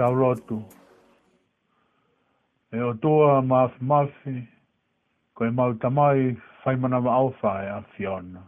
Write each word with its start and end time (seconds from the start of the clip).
tau 0.00 0.14
rotu. 0.16 0.62
E 2.72 2.80
o 2.80 2.94
toa 2.94 3.42
maafi 3.44 3.84
maafi, 3.84 4.36
ko 5.36 5.44
e 5.44 5.50
mau 5.52 5.74
tamai 5.76 6.36
whai 6.64 6.76
manawa 6.80 7.12
au 7.14 7.28
whae 7.42 7.68
a 7.68 7.84
Fiona. 7.92 8.40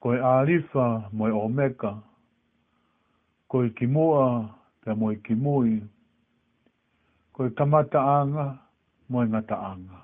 Ko 0.00 0.12
e 0.12 0.18
arifa 0.20 1.08
mo 1.12 1.26
e 1.28 1.32
omeka, 1.32 1.92
ko 3.48 3.62
e 3.64 3.70
kimoa 3.78 4.26
te 4.84 4.90
mo 4.94 5.08
e 5.12 5.16
kimui, 5.24 5.78
ko 7.32 7.46
e 7.46 7.50
tamata 7.56 7.98
anga 8.02 8.44
mo 9.08 9.22
e 9.22 9.26
ngata 9.30 9.56
anga. 9.72 10.00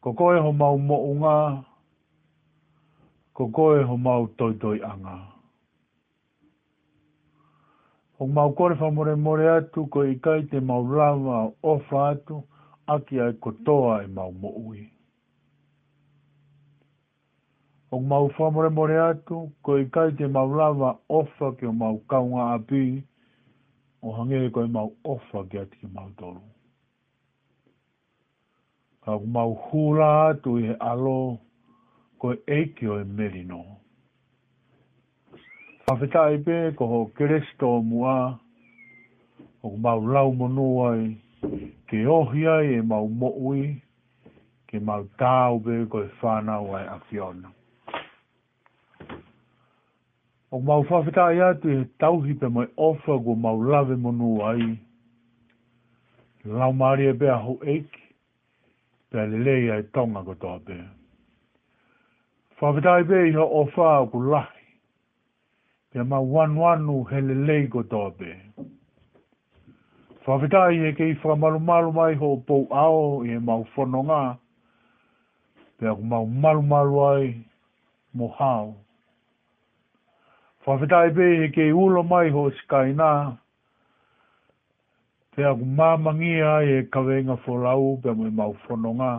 Ko 0.00 0.12
koe 0.14 0.38
ho 0.38 0.52
mau 0.52 0.78
mo 0.78 0.96
unga, 1.10 1.34
ko 3.34 3.48
koe 3.50 3.82
ho 3.82 3.96
mau 3.98 4.26
toitoi 4.36 4.78
toi 4.78 4.86
anga 4.92 5.16
o 8.18 8.26
mau 8.26 8.52
kore 8.52 8.74
wha 8.74 8.90
more 8.90 9.16
more 9.16 9.48
atu 9.52 9.86
ko 9.90 10.02
i 10.04 10.14
kai 10.22 10.40
te 10.50 10.60
mau 10.60 10.82
rawa 10.92 11.52
o 11.62 11.74
wha 11.90 12.06
atu 12.14 12.42
aki 12.94 13.20
ai 13.20 13.32
kotoa 13.32 14.00
e 14.04 14.06
mau 14.06 14.32
mo 14.32 14.48
ui. 14.58 14.90
O 17.92 18.00
mau 18.00 18.28
wha 18.38 18.50
more 18.50 18.70
more 18.70 18.98
atu 19.04 19.44
ko 19.62 19.78
i 19.78 19.86
kai 19.90 20.10
te 20.18 20.26
mau 20.26 20.50
rawa 20.50 20.98
o 21.08 21.22
wha 21.38 21.54
ki 21.60 21.66
o 21.70 21.72
mau 21.72 21.98
kaunga 22.10 22.50
api 22.58 22.84
o 24.02 24.12
hangere 24.18 24.50
ko 24.50 24.64
i 24.66 24.74
mau 24.78 24.92
o 25.04 25.18
wha 25.32 25.44
ki 25.50 25.58
ati 25.62 25.78
ki 25.82 25.86
mau 25.94 26.10
toru. 26.18 26.42
Ka 29.06 29.18
mau 29.18 29.54
hula 29.68 30.28
atu 30.30 30.58
i 30.58 30.66
he 30.72 30.80
alo 30.90 31.18
ko 32.18 32.32
e 32.34 32.38
eiki 32.46 32.86
o 32.90 32.98
e 32.98 33.04
merinoa. 33.04 33.77
Awhetai 35.88 36.36
pē, 36.44 36.56
ko 36.78 36.84
ho 36.90 36.96
keresto 37.18 37.68
mua, 37.82 38.14
ho 39.64 39.70
mau 39.86 40.00
lau 40.14 40.34
monoa 40.40 40.90
ke 41.88 42.02
ohi 42.16 42.42
ai 42.54 42.74
e 42.74 42.82
mau 42.90 43.06
mo'ui, 43.22 43.62
ke 44.68 44.82
mau 44.84 45.06
tāu 45.22 45.56
pē 45.64 45.76
ko 45.94 46.02
e 46.04 46.08
whānau 46.18 46.74
ai 46.76 46.82
awhiona. 46.94 47.54
O 50.52 50.60
mau 50.72 50.84
whawhetai 50.90 51.40
atu 51.46 51.72
e 51.78 51.86
tauhi 52.04 52.36
pē 52.44 52.52
mai 52.58 52.66
ofa 52.90 53.16
ko 53.24 53.38
mau 53.46 53.56
lave 53.72 53.96
monoa 54.02 54.50
ai, 54.58 54.68
lau 56.52 56.68
maari 56.82 57.08
e 57.14 57.16
pē 57.24 57.32
a 57.32 57.38
ho 57.46 57.56
eiki, 57.78 58.04
pē 59.08 59.24
a 59.24 59.26
lelei 59.32 59.70
ai 59.78 59.86
tonga 59.96 60.22
ko 60.28 60.36
pē. 60.68 60.78
Whawhetai 62.60 63.08
pē 63.14 63.24
i 63.30 63.36
ho 63.40 63.48
ofa 63.64 63.94
ko 64.12 64.24
lahi, 64.34 64.57
pia 65.92 66.04
ma 66.04 66.18
wanu 66.32 66.60
anu 66.72 66.96
hele 67.10 67.34
leigo 67.46 67.82
toa 67.90 68.10
pe. 68.18 68.30
Whawhetai 70.26 70.76
e 70.88 70.92
kei 70.98 71.12
whamalu 71.22 71.56
malu 71.56 71.60
malu 71.68 71.90
mai 71.98 72.14
ho 72.20 72.28
pou 72.46 72.64
ao 72.84 73.24
e 73.24 73.38
mau 73.48 73.62
whono 73.72 74.00
ngā, 74.08 74.22
pia 75.80 75.94
ku 75.96 76.02
mau 76.10 76.26
malu 76.42 76.62
malu 76.70 76.94
ai 77.10 77.22
mo 78.14 78.26
hao. 78.36 78.66
Whawhetai 80.66 81.08
pe 81.16 81.24
e 81.44 81.48
kei 81.56 81.72
ulo 81.84 82.02
mai 82.10 82.28
ho 82.34 82.42
skai 82.58 82.92
nā, 83.00 83.12
pia 85.34 85.54
ku 85.56 85.64
mamangi 85.78 86.34
ai 86.52 86.66
e 86.76 86.82
kawenga 86.92 87.36
wholau 87.44 87.96
pia 88.02 88.12
mui 88.18 88.28
e 88.28 88.34
mau 88.42 88.52
whono 88.66 88.92
ngā, 88.98 89.14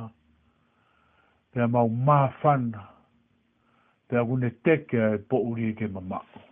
pia 1.54 1.66
mau 1.78 1.90
mafana, 1.90 2.86
pia 4.08 4.22
ku 4.30 4.38
ne 4.44 4.54
teke 4.64 5.02
e 5.14 5.18
pouri 5.34 5.72
e 5.72 5.76
ke 5.82 5.90
mamako 5.96 6.44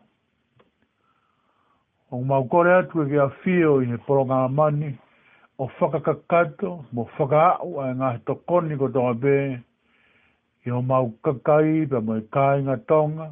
o 2.12 2.24
mau 2.24 2.44
kore 2.52 2.72
atu 2.80 3.04
e 3.04 3.06
kia 3.10 3.28
whio 3.44 3.72
i 3.84 3.86
he 3.88 3.98
poronga 4.08 4.48
mani, 4.50 4.98
o 5.60 5.68
whakakakato, 5.68 6.86
mo 6.94 7.04
whakaau 7.16 7.82
a 7.84 7.90
e 7.92 7.96
ngā 8.00 8.12
he 8.16 8.20
tokoni 8.30 8.78
ko 8.80 8.88
tonga 8.96 9.16
bē, 9.26 9.40
i 10.66 10.72
o 10.72 10.82
mau 10.82 11.10
kakai 11.28 11.84
pa 11.92 12.00
mo 12.08 12.16
i 12.20 12.24
kāinga 12.36 12.76
tonga, 12.88 13.28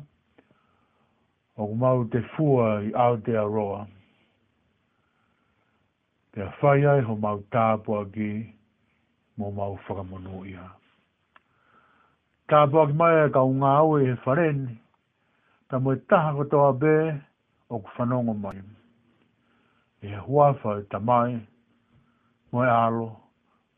o 1.56 1.68
mau 1.84 2.04
te 2.12 2.20
fua 2.36 2.82
i 2.84 2.92
Aotearoa. 2.92 3.86
Te 6.36 6.42
a 6.44 6.52
whai 6.60 6.84
ai 6.92 7.00
ho 7.08 7.16
mau 7.28 7.40
tāpua 7.56 8.02
ki, 8.12 8.30
mo 9.40 9.52
mau 9.56 9.78
whakamonu 9.88 10.42
ia. 10.52 10.66
Tāpua 12.52 12.90
ki 12.92 12.98
mai 13.04 13.22
e 13.24 13.30
ka 13.38 13.42
unga 13.52 13.72
au 13.86 13.96
e 14.02 14.06
he 14.12 14.18
wharen, 14.26 14.66
ta 15.72 15.80
mo 15.80 15.96
i 15.96 16.02
taha 16.12 16.36
ko 16.36 16.66
bē, 16.84 16.98
o 17.70 17.80
ku 17.82 17.88
whanongo 17.98 18.34
mai. 18.34 18.62
E 20.02 20.16
huawha 20.16 20.84
ta 20.90 21.00
mai, 21.00 21.48
moe 22.52 22.68
alo, 22.68 23.08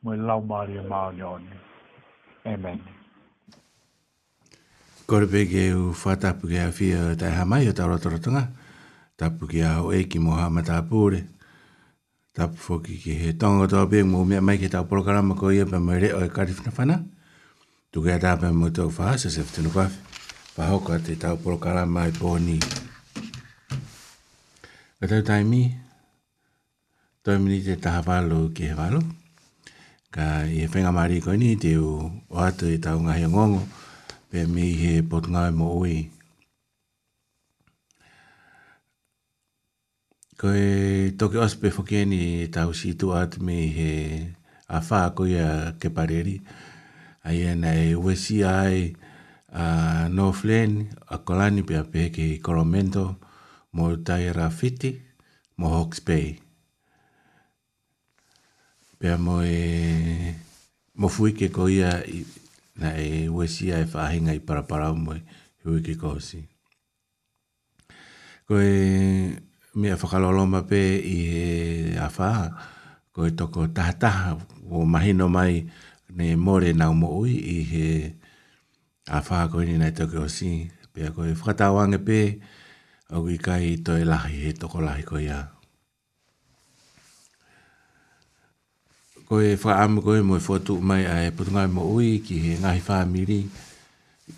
moe 0.04 0.16
lau 0.18 0.42
maari 0.42 0.74
e 0.78 0.82
maari 0.90 1.22
oni. 1.22 1.56
Amen. 2.46 2.82
Kore 5.08 5.26
pēke 5.28 5.72
u 5.76 5.94
whatapu 5.96 6.50
ki 6.52 6.58
a 6.60 6.68
whia 6.72 7.16
tai 7.16 7.32
hamai 7.32 7.68
o 7.70 7.72
tau 7.72 7.88
ratoratanga, 7.88 8.48
tapu 9.18 9.48
ki 9.48 9.62
a 9.64 9.74
hoi 9.80 10.04
ki 10.04 10.20
moha 10.20 10.50
matapure, 10.52 11.24
tapu 12.36 12.58
foki 12.58 12.98
ki 13.02 13.14
he 13.22 13.34
tonga 13.38 13.68
tō 13.72 13.86
pē, 13.90 14.04
mō 14.04 14.26
mea 14.28 14.42
mai 14.42 14.58
ki 14.58 14.68
tau 14.70 14.84
programma 14.84 15.36
ko 15.36 15.48
ia 15.52 15.66
pa 15.66 15.80
mai 15.80 16.00
reo 16.04 16.20
e 16.26 16.28
karifna 16.30 16.76
whana, 16.76 17.00
tu 17.92 18.04
kia 18.04 18.20
tāpē 18.20 18.52
mō 18.52 18.68
tau 18.76 18.92
whahasa 18.92 19.32
se 19.32 19.48
whtunu 19.48 19.72
kwawhi, 19.72 19.96
pa 20.58 20.68
hoko 20.74 20.92
a 20.96 21.00
te 21.00 21.16
tau 21.16 21.40
programma 21.40 22.04
i 22.04 22.12
e 22.12 22.18
pōni. 22.20 22.60
Tau 22.60 22.87
A 25.00 25.06
tau 25.06 25.22
taimi, 25.22 25.62
tau 27.22 27.38
mini 27.38 27.60
te 27.62 27.76
taha 27.78 28.00
whalo 28.08 28.38
ki 28.56 28.64
he 28.70 28.74
whalo. 28.78 29.02
Ka 30.14 30.24
i 30.50 30.64
he 30.64 30.70
whenga 30.74 30.90
maari 30.96 31.20
koe 31.26 31.36
ni 31.38 31.52
te 31.64 31.76
u 31.78 31.88
o 32.34 32.38
atu 32.50 32.66
i 32.74 32.80
tau 32.86 32.98
ngahi 33.06 33.26
o 33.28 33.30
ngongo, 33.30 33.60
pe 34.30 34.40
mi 34.54 34.66
he 34.82 34.94
potungawe 35.12 35.52
mo 35.60 35.68
ui. 35.82 35.98
Koe 40.42 40.64
toki 41.20 41.38
ospe 41.46 41.68
whokieni 41.78 42.20
i 42.42 42.48
tau 42.56 42.70
si 42.80 42.90
tu 43.00 43.08
atu 43.22 43.38
mi 43.46 43.58
he 43.78 43.92
a 44.76 44.80
wha 44.88 45.00
koe 45.18 45.30
a 45.50 45.78
ke 45.80 45.88
pareri. 45.96 46.36
A 47.28 47.38
i 47.38 47.46
ena 47.54 47.72
e 47.86 47.94
uesi 48.04 48.38
ai 48.44 48.80
a 49.54 49.64
uh, 49.64 50.04
Northland, 50.18 50.90
a 51.06 51.16
Kolani 51.26 51.62
pe 51.70 51.76
a 51.86 51.86
peke 51.86 52.24
i 52.34 52.42
Koromento, 52.46 53.06
a 53.22 53.27
mō 53.78 53.94
Taira 54.04 54.50
Whiti, 54.50 54.92
mō 55.62 55.70
Hawke's 55.70 56.02
Bay. 56.06 56.40
Pea 58.98 59.14
mō 59.22 59.36
e... 59.46 60.34
mō 60.98 61.10
ke 61.38 61.52
ko 61.54 61.68
ia 61.70 61.92
i... 62.10 62.24
na 62.82 62.96
e 63.02 63.28
wesia 63.34 63.80
e 63.82 63.88
whahinga 63.90 64.34
i 64.38 64.42
paraparau 64.46 64.98
mō 64.98 65.16
e 65.18 65.22
huike 65.66 65.94
ko 66.02 66.16
si. 66.22 66.40
Ko 68.50 68.58
e... 68.58 69.38
mea 69.78 69.96
whakaloloma 70.02 70.64
pē 70.66 70.82
i 70.98 71.18
e 71.30 71.98
a 72.02 72.10
whaha, 72.10 72.48
ko 73.14 73.28
e 73.28 73.32
toko 73.38 73.68
tahataha 73.78 74.40
o 74.70 74.82
mahino 74.90 75.30
mai 75.30 75.62
ne 76.18 76.32
more 76.36 76.74
nau 76.74 76.96
mō 76.98 77.14
ui 77.22 77.38
i 77.38 77.60
he... 77.70 77.88
a 79.06 79.22
whaha 79.22 79.46
ko 79.54 79.62
ini 79.62 79.78
nei 79.84 79.94
toki 79.94 80.18
o 80.18 80.26
si. 80.34 80.56
Pea 80.98 81.14
ko 81.14 81.30
e 81.30 81.38
whakatawange 81.38 82.02
pē... 82.02 82.22
Pe 82.42 82.56
au 83.16 83.26
i 83.36 83.38
kai 83.46 83.66
i 83.74 83.78
toi 83.86 84.04
lahi 84.12 84.36
he 84.44 84.50
toko 84.62 84.78
lahi 84.88 85.04
ko 85.10 85.16
ia. 85.28 85.40
Ko 89.28 89.36
e 89.50 89.54
wha 89.62 89.74
amu 89.84 90.00
ko 90.06 90.12
e 90.20 90.22
moe 90.30 90.40
fotu 90.48 90.74
mai 90.90 91.04
a 91.14 91.16
e 91.28 91.30
putungai 91.36 91.68
mo 91.76 91.82
ui 91.96 92.10
ki 92.26 92.36
he 92.46 92.52
ngahi 92.62 92.82
whamiri 92.88 93.40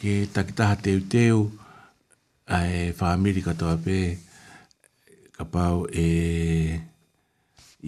ke 0.02 0.14
takitaha 0.34 0.76
teu 0.86 1.00
teu 1.14 1.38
a 2.56 2.58
e 2.80 2.82
whamiri 3.00 3.42
katoa 3.48 3.76
pē 3.86 3.98
ka 5.36 5.44
pau 5.54 5.78
e 6.06 6.08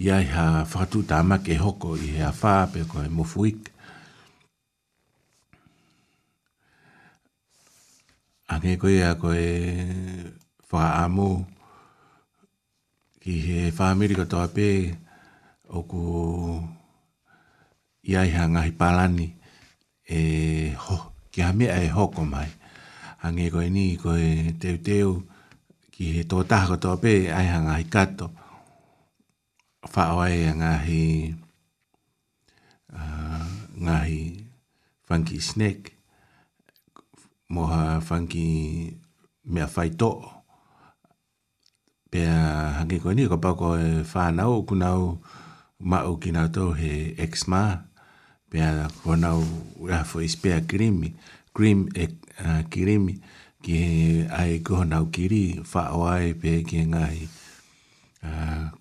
iai 0.04 0.24
ha 0.34 0.44
whakatu 0.70 0.98
tāma 1.10 1.36
ke 1.46 1.54
hoko 1.64 1.88
i 2.06 2.08
he 2.14 2.20
a 2.30 2.34
whā 2.40 2.54
pē 2.72 2.80
ko 2.90 2.96
e 3.06 3.14
mo 3.16 3.24
fuik. 3.32 3.58
Ange 8.52 8.72
koe 8.82 8.94
ia 9.00 9.10
koe 9.20 9.42
wha 10.72 11.04
amu 11.04 11.44
ki 13.20 13.32
he 13.44 13.58
whamiri 13.76 14.16
ka 14.16 14.24
toa 14.32 14.48
pē 14.56 14.68
o 15.68 15.84
ku 15.90 16.00
iai 18.10 18.28
ha 18.36 18.42
ngahi 18.48 18.72
palani 18.80 19.28
e 20.16 20.18
ho, 20.84 20.96
ki 21.32 21.40
ha 21.44 21.52
mea 21.58 21.76
e 21.84 21.88
hoko 21.96 22.24
mai. 22.32 22.50
Ange 23.24 23.46
koe 23.54 23.68
ni 23.76 23.86
koe 24.02 24.24
teu 24.62 24.76
teu 24.88 25.10
ki 25.92 26.04
he 26.14 26.22
tō 26.30 26.38
taha 26.48 26.66
ka 26.72 26.76
toa 26.82 26.96
pē 27.04 27.12
ai 27.38 27.46
ha 27.52 27.58
ngahi 27.68 27.86
kato. 27.94 28.26
Wha 29.92 30.02
oai 30.16 30.38
a 30.50 30.52
ngahi 30.60 31.04
ngahi 33.84 34.20
funky 35.06 35.38
snake 35.48 35.84
moha 37.52 37.82
funky 38.08 38.48
mea 39.52 39.66
whaitoo 39.74 40.31
pe 42.12 42.20
a 42.28 42.44
hangi 42.76 43.00
ko 43.00 43.16
ni 43.16 43.24
ko 43.24 43.40
pa 43.40 43.56
ko 43.56 43.72
e 43.80 44.04
fa 44.04 44.28
na 44.36 44.44
o 44.52 44.60
ku 44.68 44.76
na 44.76 44.92
o 45.00 45.16
ma 45.88 45.98
o 46.04 46.12
ki 46.20 46.28
na 46.36 46.44
to 46.54 46.76
he 46.76 47.16
uh, 47.16 47.24
ex 47.24 47.32
ma 47.48 47.88
pe 48.52 48.60
a 48.60 48.92
ko 49.00 49.16
na 49.22 49.28
o 49.40 49.42
ra 49.90 50.00
fo 50.08 50.16
is 50.20 50.36
pe 50.42 50.48
a 50.52 50.60
krimi 50.70 51.08
krim 51.56 51.88
e 51.96 52.12
a 52.44 52.50
krimi 52.72 53.14
ki 53.64 53.78
ai 54.40 54.52
ko 54.66 54.76
na 54.90 54.96
o 55.04 55.08
kiri 55.14 55.64
fa 55.70 55.82
o 55.96 56.00
ai 56.12 56.36
pe 56.40 56.50
ki 56.68 56.78
ngai 56.92 57.18
a 58.28 58.30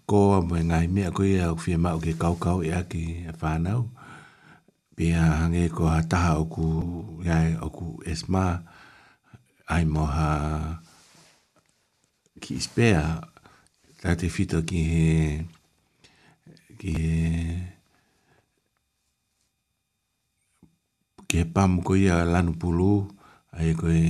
ko 0.09 0.19
a 0.35 0.39
mo 0.47 0.55
ngai 0.69 0.85
me 0.93 1.03
ko 1.15 1.21
ia 1.31 1.45
o 1.55 1.55
fie 1.63 1.77
ma 1.83 1.89
o 1.95 1.99
ki 2.03 2.13
kau 2.21 2.35
kau 2.43 2.59
ia 2.67 2.79
ki 2.91 3.03
fa 3.39 3.51
na 3.63 3.71
o 3.79 3.87
pe 4.95 5.05
a 5.15 5.23
hangi 5.39 5.65
ko 5.77 5.83
a 5.87 5.99
taha 6.11 6.31
o 6.43 6.45
ku 6.53 6.65
ya 7.27 7.37
o 7.65 7.71
ku 7.77 7.85
esma 8.11 8.43
ai 9.73 9.83
mo 9.93 10.03
ha 10.15 10.27
a 10.43 10.51
ki 12.41 12.57
spea 12.59 13.05
ta 14.01 14.09
te 14.19 14.27
fito 14.35 14.59
ki 14.69 14.79
he 14.91 15.19
ki 16.81 16.89
he 16.97 17.43
ki 21.27 21.37
he 21.43 21.45
pamu 21.55 21.77
ko 21.85 21.93
ia 22.03 22.25
lanu 22.33 22.57
pulu 22.61 22.93
ai 23.57 23.71
ko 23.79 23.85
e 23.93 24.05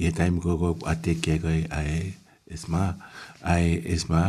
i 0.00 0.04
e 0.08 0.12
taimu 0.16 0.38
ko 0.44 0.52
ate 0.92 1.10
ki 1.22 1.28
ai 1.34 1.40
koe 1.44 1.60
ai 1.78 1.96
esma 2.54 2.82
ai 3.52 3.64
esma 3.94 4.22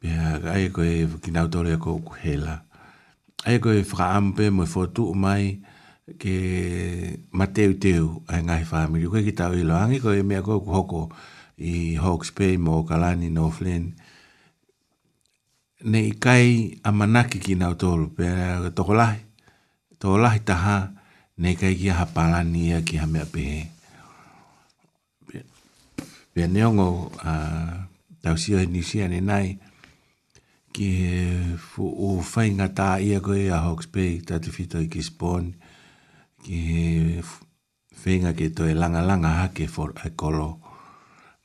pia 0.00 0.24
ai 0.56 0.64
ko 0.74 0.80
e 0.94 1.04
ki 1.22 1.30
nau 1.36 1.46
tole 1.52 1.76
ko 1.84 1.90
kuhela 2.08 2.56
ai 3.48 3.56
ko 3.62 3.68
e 3.78 3.82
whakaampe 3.90 4.44
mo 4.54 4.62
e 4.64 4.72
fotu 4.74 5.02
mai 5.24 5.44
ke 6.20 6.36
mateu 7.38 7.70
teu 7.84 8.04
ai 8.32 8.40
ngai 8.48 8.64
whamiri 8.70 9.06
ko 9.12 9.16
e 9.20 9.26
ki 9.28 9.32
tau 9.40 9.52
i 9.60 9.68
loangi 9.70 9.98
ko 10.04 10.08
e 10.18 10.22
mea 10.24 10.42
ko 10.46 10.56
kuhoko 10.64 10.88
ko 10.88 11.26
i 11.58 11.96
Hawke's 11.98 12.30
Bay, 12.32 12.56
mō 12.56 12.86
Kalani, 12.86 13.30
Northland. 13.30 13.94
Nei 15.84 16.14
kai 16.18 16.78
a 16.82 16.90
manaki 16.92 17.38
ki 17.42 17.54
nau 17.58 17.74
tōru, 17.78 18.12
pēr 18.14 18.70
tōko 18.74 18.94
lahi, 18.94 19.18
tōko 19.98 20.18
lahi 20.22 20.40
taha, 20.46 20.90
nei 21.38 21.56
kai 21.58 21.74
ki 21.78 21.90
aha 21.94 22.06
palani 22.14 22.70
ia 22.70 22.80
ki 22.82 22.96
hamea 22.98 23.26
pēhe. 23.30 23.66
Pēr 26.34 26.48
neongo 26.50 27.10
uh, 27.22 27.74
tausia 28.22 28.62
ni 28.66 28.82
sia 28.86 29.08
ne 29.10 29.18
nai, 29.22 29.58
ki 30.74 30.90
fu 31.58 31.90
o 32.10 32.18
whai 32.22 32.52
ngā 32.54 32.68
ia 33.02 33.18
koe 33.22 33.48
a 33.50 33.58
Hawke's 33.66 33.86
Bay, 33.90 34.20
tātu 34.22 34.54
fito 34.54 34.78
i 34.82 34.86
ki 34.90 35.02
Spawn, 35.02 35.52
ki 36.46 36.62
whenga 38.04 38.34
ke 38.38 38.50
toi 38.54 38.74
langa 38.78 39.02
langa 39.02 39.40
hake 39.42 39.66
for 39.66 39.92
a 40.04 40.10
kolo. 40.10 40.50
Uh, 40.62 40.67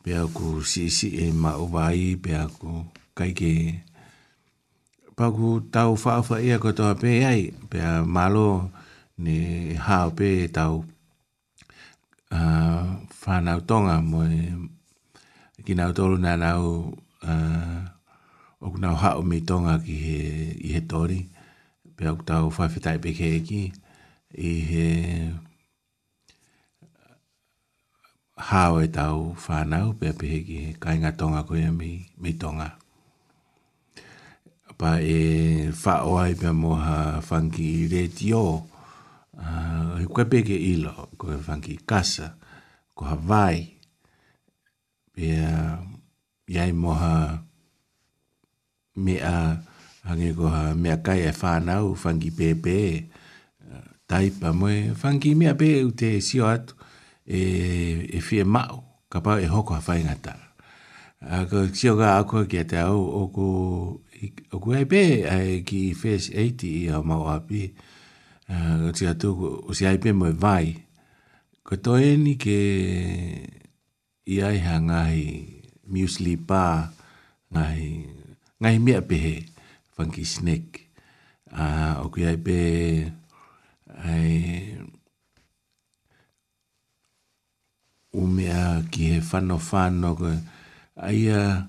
pe 0.04 0.12
aku 0.20 0.60
si 0.68 0.92
si 0.92 1.16
e 1.16 1.28
ma 1.32 1.56
o 1.56 1.66
vai 1.74 2.20
pe 2.24 2.32
aku 2.36 2.72
kai 3.16 3.32
ke 3.32 3.52
pa 5.16 5.26
ku 5.36 5.64
tau 5.74 5.92
fa 6.04 6.20
fa 6.28 6.36
ia 6.44 6.60
ko 6.62 6.70
to 6.78 6.84
pe 7.02 7.12
ai 7.32 7.44
pe 7.72 7.80
malo 8.16 8.50
ni 9.24 9.36
ha 9.86 10.00
pe 10.18 10.28
e 10.44 10.48
tau 10.58 10.76
a 12.36 12.42
uh, 12.42 12.84
fa 13.22 13.34
na 13.46 13.54
tonga 13.70 13.96
mo 14.10 14.20
ki 15.66 15.74
na 15.80 15.86
tolu 15.98 16.16
na 16.24 16.32
na 16.44 16.50
o 16.68 16.72
a 17.24 17.32
o 18.60 18.66
ku 18.72 18.78
na 18.84 18.90
ha 19.02 19.10
o 19.20 19.24
mi 19.30 19.38
tonga 19.50 19.74
ki 19.86 19.96
he 20.06 20.20
i 20.68 20.70
he 20.76 20.82
tori 20.92 21.20
pe 21.96 22.04
aku 22.12 22.22
tau 22.30 22.44
fa 22.56 22.64
fa 22.74 22.80
tai 22.86 22.98
pe 23.04 23.10
ke 23.18 23.30
ki 23.48 23.62
i 24.34 24.52
he, 24.68 24.68
he 24.70 24.84
hao 28.36 28.82
e 28.82 28.88
tau 28.90 29.36
whanau 29.48 29.94
pia 30.00 30.14
pehe 30.14 30.40
ki 30.48 30.56
he 30.64 30.72
kainga 30.82 31.12
tonga 31.18 31.44
koe 31.48 31.60
e 31.62 31.70
mi, 31.70 32.06
mi 32.18 32.34
tonga. 32.34 32.70
Pa 34.78 34.98
e 35.00 35.70
whaoai 35.70 36.34
pia 36.40 36.52
moha 36.54 37.22
whanki 37.22 37.64
i 37.84 37.88
re 37.94 38.08
tio, 38.08 38.66
uh, 39.38 39.96
he 40.00 40.06
koe 40.06 40.26
peke 40.26 40.56
ilo, 40.58 41.10
koe 41.18 41.36
whanki 41.46 41.78
kasa, 41.86 42.34
ko 42.98 43.06
Hawaii, 43.06 43.70
pia 45.14 45.78
iai 46.50 46.72
moha 46.74 47.14
mea, 48.96 49.62
hangi 50.10 50.34
koha 50.34 50.74
mea 50.78 50.98
kai 51.06 51.22
e 51.30 51.32
whanau 51.32 51.94
whanki 51.96 52.32
pepe, 52.38 53.06
uh, 53.70 53.86
taipa 54.10 54.54
moe 54.58 54.90
whanki 55.02 55.36
mea 55.38 55.54
pe 55.54 55.84
u 55.86 55.92
te 55.94 56.18
sio 56.20 56.48
atu, 56.50 56.74
e 57.28 57.40
e 58.14 58.18
fie 58.22 58.44
mau 58.44 59.04
ka 59.12 59.20
pa 59.24 59.40
e 59.40 59.48
hoko 59.48 59.74
hawhai 59.78 60.04
ngata. 60.04 60.34
A 61.24 61.48
ko 61.48 61.68
tio 61.72 61.96
ga 61.96 62.20
akua 62.20 62.46
ki 62.48 62.58
a 62.64 62.66
te 62.68 62.78
au 62.84 63.00
o 63.00 63.24
ko 63.32 63.46
o 64.54 64.58
ko 64.60 64.68
hei 64.76 64.84
pē 64.88 65.04
ai 65.32 65.64
ki 65.68 65.94
fes 65.96 66.28
80 66.28 66.68
i 66.84 66.90
a 66.92 67.00
mau 67.04 67.28
api 67.32 67.72
ko 68.84 68.90
tio 68.96 69.08
atu 69.16 69.30
o 69.70 69.72
si 69.72 69.88
hei 69.88 70.00
pē 70.04 70.12
mo 70.12 70.28
e 70.32 70.36
vai 70.44 70.68
ko 71.64 71.76
to 71.80 71.96
e 71.96 72.12
ni 72.20 72.36
ke 72.36 72.60
i 74.28 74.36
ai 74.44 74.60
ha 74.68 74.76
ngahi 74.84 75.26
muesli 75.92 76.36
pā 76.50 76.92
ngahi 77.56 77.90
ngahi 78.60 78.78
mea 78.84 79.00
pehe 79.08 79.36
funky 79.96 80.28
snake 80.28 80.92
o 82.04 82.12
ko 82.12 82.18
hei 82.20 82.36
pē 82.48 82.60
ai 84.12 84.32
umea 88.14 88.82
ki 88.92 89.04
he 89.10 89.20
whano 89.26 89.58
whano 89.58 90.14
ko 90.16 90.30
ai 91.02 91.30
a 91.34 91.66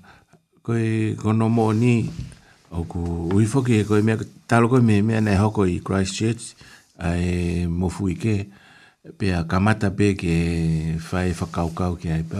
koe 0.63 1.17
kono 1.17 1.49
mō 1.49 1.67
ni 1.73 2.09
o 2.77 2.85
ku 2.85 3.01
uifoki 3.35 3.75
e 3.81 3.85
koe 3.89 4.03
mea 4.05 4.17
talo 4.49 4.67
koe 4.69 4.83
mea 4.85 5.03
mea 5.03 5.21
nei 5.25 5.37
hoko 5.43 5.65
i 5.65 5.81
Christchurch 5.87 6.45
ai 7.07 7.21
e 7.65 7.67
mofu 7.67 8.09
ike 8.13 8.49
pe 9.19 9.27
a 9.33 9.45
kamata 9.51 9.89
pe 9.99 10.07
ke 10.21 10.35
whae 11.09 11.33
whakaukau 11.39 11.97
ki 12.01 12.09
ai 12.13 12.23
pe 12.29 12.39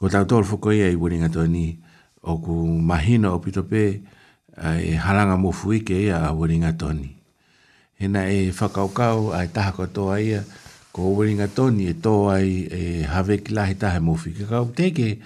ko 0.00 0.06
tau 0.08 0.22
tōru 0.24 0.44
fuko 0.46 0.70
ia 0.72 0.86
i 0.90 0.94
wuringa 0.96 1.28
tō 1.34 1.44
ni 1.50 1.66
o 2.22 2.38
ku 2.38 2.54
mahina 2.90 3.32
o 3.34 3.38
pito 3.42 3.62
pe 3.66 4.00
a 4.56 4.70
halanga 5.04 5.34
mofu 5.36 5.72
ike 5.74 5.98
ia 6.06 6.16
a 6.30 6.30
wuringa 6.32 6.70
tō 6.80 6.88
ni 7.00 7.08
hena 8.00 8.22
e 8.30 8.50
whakaukau 8.54 9.32
ai 9.34 9.46
e 9.50 9.50
taha 9.52 9.72
katoa 9.74 10.20
ia 10.22 10.40
a 10.46 10.63
ko 10.94 11.18
weringa 11.18 11.50
to 11.50 11.74
ni 11.74 11.90
e 11.90 11.94
to 11.98 12.30
ai 12.30 12.70
e 12.70 12.82
hawe 13.02 13.34
ki 13.42 13.50
lahi 13.52 13.74
tahe 13.74 13.98
mufi. 13.98 14.30
Ka 14.38 14.46
kau 14.46 14.70
te 14.78 14.94
ke 14.94 15.18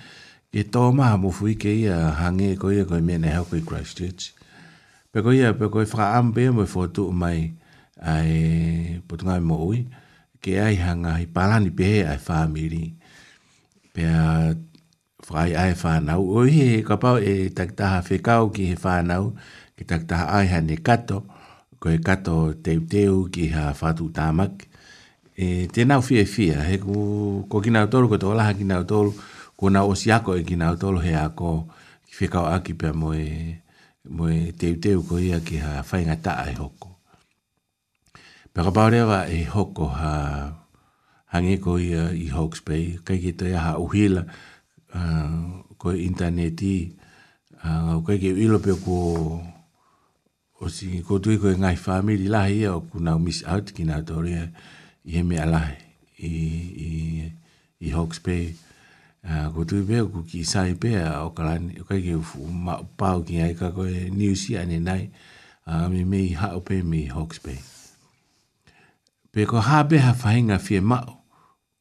e 0.48 0.62
tō 0.64 0.86
maha 0.96 1.20
mufi 1.20 1.58
ke 1.60 1.68
ia 1.68 1.98
hange 2.16 2.56
ko 2.56 2.72
e 2.72 2.80
koe 2.82 2.86
koe 2.96 3.04
mene 3.04 3.28
hau 3.36 3.44
koe 3.44 3.60
Christchurch. 3.60 4.32
Pe 5.12 5.20
koe 5.20 5.36
ia, 5.36 5.52
pe 5.52 5.68
fra 5.84 6.16
am 6.16 6.32
be 6.32 6.48
mo 6.50 6.64
e 6.64 6.70
fōtu 6.74 7.10
mai 7.12 7.52
ai 8.00 8.96
potungai 9.08 9.44
mo 9.44 9.60
ui, 9.68 9.82
ke 10.40 10.56
ai 10.60 10.80
hanga 10.80 11.18
i 11.20 11.26
palani 11.28 11.68
pehe 11.70 12.06
ai 12.08 12.16
family 12.16 12.94
Pe 13.92 14.04
a 14.06 14.54
whai 15.28 15.52
ai 15.52 15.72
whanau, 15.76 16.22
o 16.38 16.44
hi 16.48 16.56
he 16.56 16.68
kapau 16.88 17.18
e 17.20 17.50
taktaha 17.52 18.00
whekau 18.08 18.48
ki 18.54 18.68
he 18.72 18.76
whanau, 18.80 19.34
ki 19.76 19.84
taktaha 19.84 20.24
ai 20.38 20.46
hane 20.48 20.76
kato, 20.80 21.24
koe 21.80 21.98
kato 22.00 22.54
teuteu 22.64 23.26
ki 23.34 23.50
ha 23.56 23.64
whatu 23.76 24.08
tamak 24.14 24.67
e 25.38 25.68
te 25.70 25.84
nau 25.86 26.02
fia 26.02 26.24
fia 26.26 26.58
he 26.66 26.80
ko 26.82 26.94
ko 27.50 27.62
kina 27.62 27.84
tolu 27.86 28.10
ko 28.10 28.16
to 28.18 28.34
la 28.34 28.50
kina 28.58 28.82
tolu 28.82 29.14
ko 29.58 29.70
na 29.70 29.84
o 29.86 29.94
siako 29.94 30.34
e 30.34 30.42
kina 30.42 30.74
tolu 30.80 30.98
he 31.06 31.14
ako 31.14 31.70
ki 32.10 32.14
fika 32.18 32.40
aki 32.58 32.74
pe 32.80 32.90
mo 32.90 33.12
e 33.14 33.28
mo 34.10 34.26
e 34.34 34.50
te 34.58 34.74
te 34.82 34.96
ko 35.08 35.14
ia 35.22 35.38
ki 35.46 35.60
ha 35.62 35.82
fainga 35.90 36.18
ta 36.24 36.32
ai 36.42 36.54
hoko 36.58 36.90
pe 38.50 38.58
ka 38.66 38.70
va 38.74 39.18
e 39.38 39.44
hoko 39.46 39.86
ha 40.00 40.14
hangi 41.32 41.54
ko 41.62 41.78
ia 41.78 42.10
i 42.10 42.26
hoks 42.34 42.58
pe 42.66 42.98
ka 43.06 43.14
ki 43.14 43.32
te 43.38 43.54
ha 43.54 43.78
uhila 43.78 44.22
uh, 44.98 45.36
ko 45.78 45.94
interneti 45.94 46.98
uh, 47.62 48.02
ko 48.02 48.10
ki 48.10 48.30
ilo 48.46 48.58
pe 48.58 48.74
ko 48.74 48.98
Osi, 50.58 50.98
ko 51.06 51.22
tu 51.22 51.30
ko 51.38 51.46
e 51.54 51.54
ngai 51.54 51.78
family 51.78 52.26
la 52.26 52.50
ia 52.50 52.74
ko 52.82 52.98
na 52.98 53.14
miss 53.22 53.46
out 53.46 53.70
ki 53.70 53.86
kina 53.86 54.02
tolu 54.02 54.34
i 55.04 55.10
he 55.14 55.22
mea 55.22 55.44
lahe 55.46 55.76
i, 56.18 56.26
i, 56.28 56.88
i 57.80 57.90
Hawke's 57.94 58.22
Bay. 58.22 58.54
Uh, 59.26 59.48
ko 59.54 59.64
tui 59.68 59.82
pēr 59.86 60.06
ku 60.10 60.22
ki 60.26 60.44
sai 60.46 60.74
pēr 60.78 61.02
o 61.22 61.32
kalani, 61.36 61.80
o 61.82 61.86
kai 61.88 61.98
ke 62.04 62.14
ufu 62.16 62.46
ma 62.46 62.78
pāu 63.00 63.20
ki 63.26 63.40
ai 63.44 63.52
ka 63.58 63.72
koe, 63.74 64.08
ni 64.14 64.30
si 64.38 64.54
ane 64.58 64.78
nai, 64.82 65.10
uh, 65.66 65.88
mi 65.92 66.04
mei 66.06 66.30
hao 66.38 66.62
pēr 66.64 66.84
mi 66.86 67.02
Hawke's 67.12 67.42
Bay. 67.44 67.58
Pēr 69.34 69.50
ko 69.50 69.60
hā 69.66 69.82
pēr 69.90 70.06
ha 70.06 70.14
whahinga 70.22 70.60
fie 70.62 70.80
mao 70.80 71.18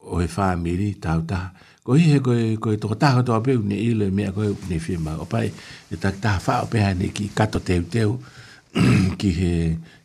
o 0.08 0.20
he 0.20 0.28
whāmiri 0.32 0.90
tau 1.04 1.22
taha, 1.30 1.52
ko 1.86 1.96
hi 2.00 2.10
he 2.16 2.20
koe, 2.24 2.42
koe 2.64 2.76
toko 2.82 2.98
taha 3.00 3.24
toa 3.28 3.40
pēr 3.46 3.62
ne 3.64 3.78
ilo 3.86 4.10
e 4.10 4.14
mea 4.14 4.34
koe 4.36 4.52
ne 4.68 4.80
fie 4.82 4.98
mao, 4.98 5.24
o 5.24 5.26
pai 5.30 5.50
e 5.94 6.00
tak 6.02 6.20
taha 6.24 6.42
whāo 6.50 6.68
pēr 6.74 6.86
ha 6.90 6.92
ne 7.00 7.14
ki 7.16 7.30
kato 7.38 7.62
teu 7.70 7.86
teo, 7.94 8.18
ki 9.22 9.32
he 9.40 9.54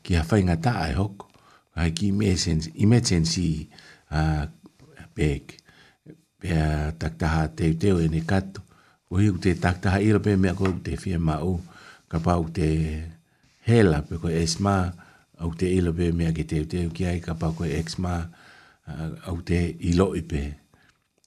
ki 0.04 0.20
ha 0.20 0.24
whainga 0.30 0.60
taa 0.60 0.84
e 0.92 0.96
hoko 1.00 1.31
ai 1.78 1.92
ki 1.96 2.10
mesens 2.12 2.68
emergency 2.76 3.68
a 4.12 4.20
uh, 4.44 4.44
peg 5.16 5.54
pe 6.40 6.52
taktaha 7.00 7.46
te 7.56 7.72
te 7.80 7.92
o 7.96 8.00
e 8.02 8.08
ne 8.12 8.20
kat 8.28 8.48
o 9.12 9.20
hi 9.20 9.28
te 9.44 9.52
taktaha 9.56 10.00
i 10.04 10.12
rope 10.12 10.34
me 10.36 10.50
ko 10.58 10.66
te 10.84 10.96
fie 11.02 11.16
ma 11.26 11.36
o 11.50 11.54
ka 12.12 12.18
pa 12.24 12.32
o 12.40 12.46
te 12.58 12.68
hela 13.68 13.98
pe 14.08 14.14
ko 14.20 14.28
esma 14.44 14.74
o 15.48 15.52
te 15.58 15.66
i 15.78 15.80
rope 15.84 16.06
me 16.18 16.26
ki 16.36 16.44
te 16.50 16.58
te 16.70 16.80
ki 16.94 17.02
ai 17.08 17.18
ka 17.24 17.32
pa 17.40 17.48
ko 17.56 17.64
exma 17.80 18.12
o 19.32 19.38
te 19.48 19.58
i 19.72 19.90
lo 19.98 20.06
i 20.18 20.22
pe 20.32 20.42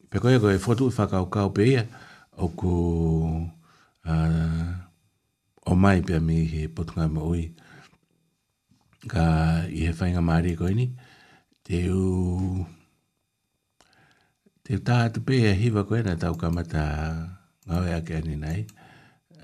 pe 0.10 0.16
ko 0.22 0.28
e 0.34 0.38
ko 0.44 0.48
e 0.54 0.62
fotu 0.66 0.86
fa 0.98 1.06
ka 1.12 1.18
o 1.26 1.30
ka 1.34 1.42
o 1.50 1.54
pe 1.58 1.64
ia 1.74 1.84
o 2.44 2.48
ko 2.60 2.72
o 5.70 5.74
mai 5.84 6.00
pe 6.08 6.16
mi 6.28 6.38
he 6.54 6.62
potunga 6.76 7.08
mo 7.10 7.22
oi 7.34 7.44
ka 9.12 9.26
i 9.70 9.86
he 9.86 9.94
whainga 9.94 10.22
Māori 10.26 10.54
e 10.56 10.60
koe 10.62 10.72
ni, 10.78 10.86
te 11.68 11.80
u... 11.94 12.66
Te 14.66 14.80
u 14.80 14.84
tātu 14.86 15.22
pē 15.26 15.38
e 15.52 15.52
hiwa 15.60 15.84
koe 15.86 16.00
na 16.06 16.16
tau 16.22 16.34
kamata 16.42 16.84
ngāwe 17.70 17.92
ake 17.94 18.16
ani 18.18 18.34
nei. 18.42 18.64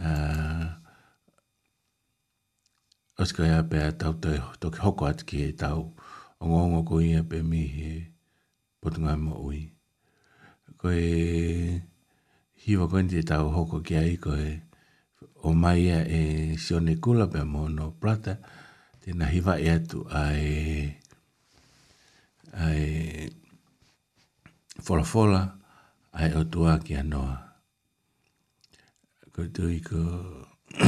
Uh, 0.01 0.65
Oskoi 3.21 3.51
ape 3.53 3.77
a 3.83 3.91
tau 4.01 4.15
te, 4.23 4.39
toki 4.63 4.81
hoko 4.81 5.05
atu 5.11 5.27
ki 5.29 5.43
he 5.43 5.51
tau 5.57 5.83
o 6.41 6.49
ngongo 6.49 6.81
ko 6.89 7.03
ia 7.05 7.21
pe 7.21 7.43
mi 7.45 7.61
he 7.75 7.91
potunga 8.81 9.13
mo 9.27 9.37
ui. 9.45 9.61
Koe 10.81 10.97
hiwa 12.65 12.89
koe 12.89 13.05
ni 13.05 13.21
tau 13.29 13.53
hoko 13.53 13.83
ki 13.85 13.99
ai 14.01 14.17
koe 14.25 14.47
o 15.45 15.53
mai 15.53 15.85
e 15.93 16.23
sione 16.57 16.97
kula 16.97 17.29
pe 17.29 17.45
mo 17.45 17.69
prata. 18.01 18.39
Koe 18.41 18.59
tēnā 19.01 19.27
hiwa 19.34 19.55
e 19.60 19.70
atu 19.74 20.03
ai 20.10 20.86
ai 22.53 22.88
wholawhola 24.86 25.39
ai 26.22 26.29
o 26.38 26.43
tua 26.53 26.75
ki 26.86 27.00
anoa. 27.01 27.36
Ko 29.31 29.48
tui 29.55 29.79
ko 29.79 30.01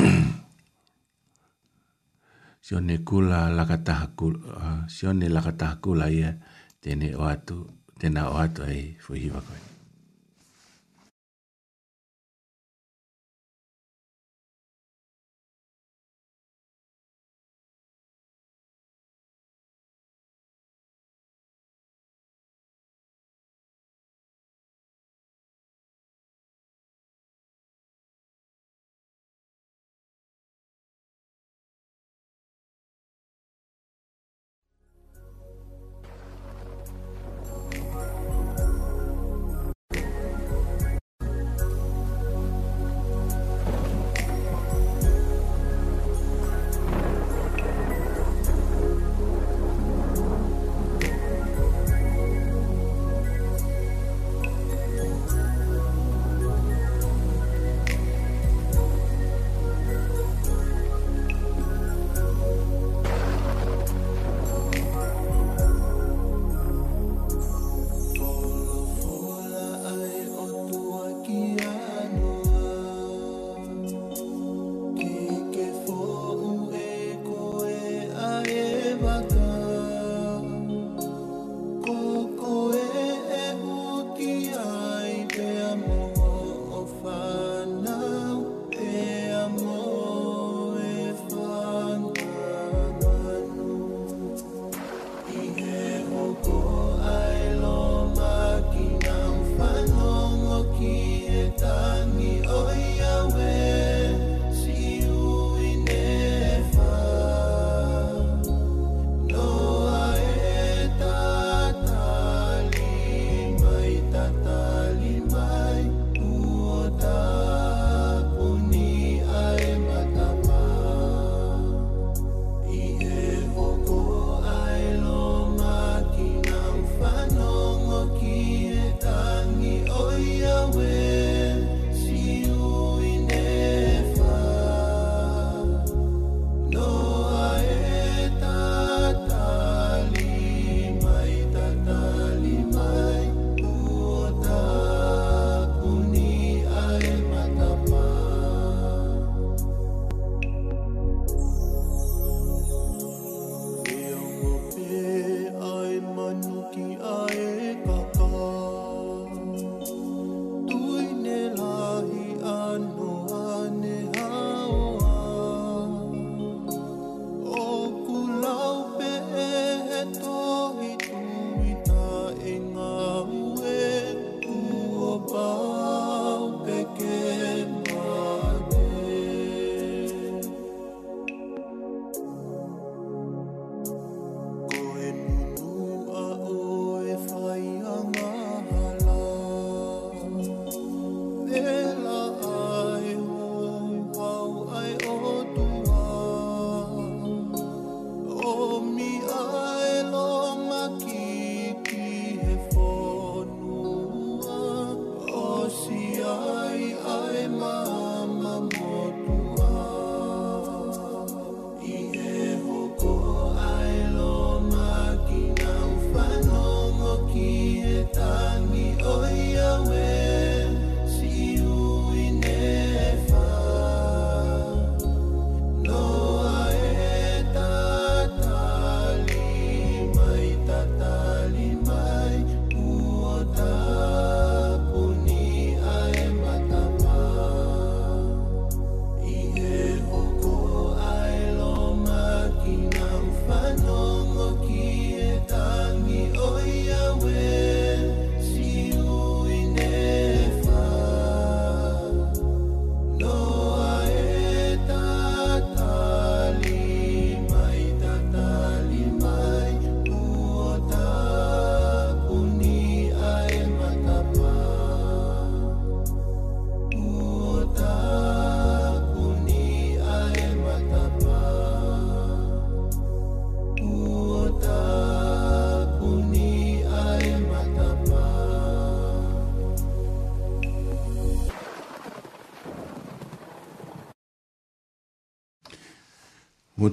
sione 2.66 2.96
kula 3.08 3.48
lakataha 3.50 4.08
kula 4.16 4.86
sione 4.92 5.30
lakataha 5.32 5.80
kula 5.82 6.12
ia 6.12 6.36
tēnā 6.84 7.16
o 7.18 7.26
atu 7.32 7.64
tēnā 8.00 8.30
o 8.30 8.36
atu 8.44 8.68
ai 8.68 8.94
fuhiwa 9.02 9.42
koe. 9.42 9.73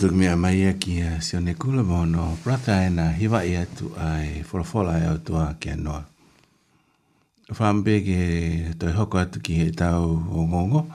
tutu 0.01 0.13
ki 0.17 0.19
mea 0.19 0.37
mai 0.37 0.63
a 0.65 0.71
e 0.73 0.79
ki 0.81 0.93
a 1.05 1.11
sione 1.21 1.53
kula 1.61 1.83
bono 1.85 2.39
prata 2.43 2.73
e 2.89 2.89
na 2.89 3.05
hiwa 3.13 3.43
i 3.45 3.53
e 3.53 3.57
atu 3.61 3.93
ai 4.01 4.41
forafola 4.49 4.97
e 4.99 5.05
autua 5.13 5.57
ki 5.61 5.69
a 5.71 5.77
noa. 5.77 6.01
Whaampe 7.53 7.95
ke 8.07 8.21
toi 8.81 8.95
hoko 8.97 9.19
atu 9.21 9.43
ki 9.45 9.55
he 9.61 9.69
tau 9.77 10.09
o 10.31 10.47
ngongo. 10.49 10.87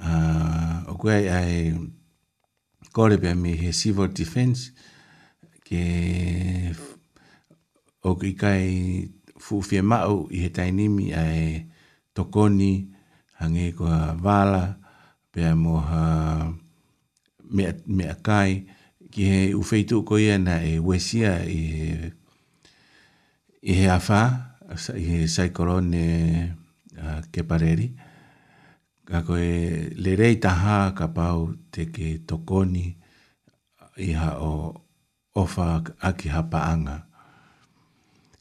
Uh, 0.00 0.88
o 0.88 0.96
kuei 0.96 1.28
ai 1.28 1.76
kore 2.96 3.18
pia 3.20 3.34
mi 3.36 3.52
he 3.60 3.72
civil 3.76 4.08
defense 4.08 4.72
ke 5.68 6.72
o 8.08 8.14
ki 8.16 8.30
kai 8.40 8.64
fuwhia 9.36 9.84
mau 9.84 10.30
i 10.32 10.46
he 10.48 10.48
tainimi 10.50 11.12
ai 11.12 11.68
tokoni 12.16 12.72
hangi 13.36 13.68
kua 13.76 14.16
wala 14.16 14.64
pia 15.30 15.52
mo 15.54 15.76
ha... 15.80 16.04
Uh, 16.48 16.63
mea, 17.50 17.72
mea 17.86 18.14
kai 18.22 18.66
ki 19.12 19.24
he 19.30 19.40
ufeitu 19.54 20.02
ko 20.08 20.18
na 20.40 20.62
e 20.64 20.78
wesia 20.78 21.44
i 21.44 21.60
e, 21.90 22.10
i 23.62 23.72
he 23.74 23.88
afa, 23.90 24.52
i 24.96 25.00
he 25.04 25.18
saikoro 25.28 25.80
ne 25.80 26.04
uh, 26.98 27.20
ke 27.32 27.42
pareri. 27.46 27.92
Ka 29.06 29.20
koe 29.20 29.92
le 29.94 30.12
rei 30.16 30.36
taha 30.40 30.92
ka 30.96 31.08
pau 31.14 31.52
te 31.70 31.86
ke 31.92 32.18
tokoni 32.26 32.96
i 34.00 34.10
ha 34.12 34.40
o 34.40 34.74
ofa 35.36 35.84
aki 36.00 36.28
ha 36.34 36.42
paanga. 36.50 37.04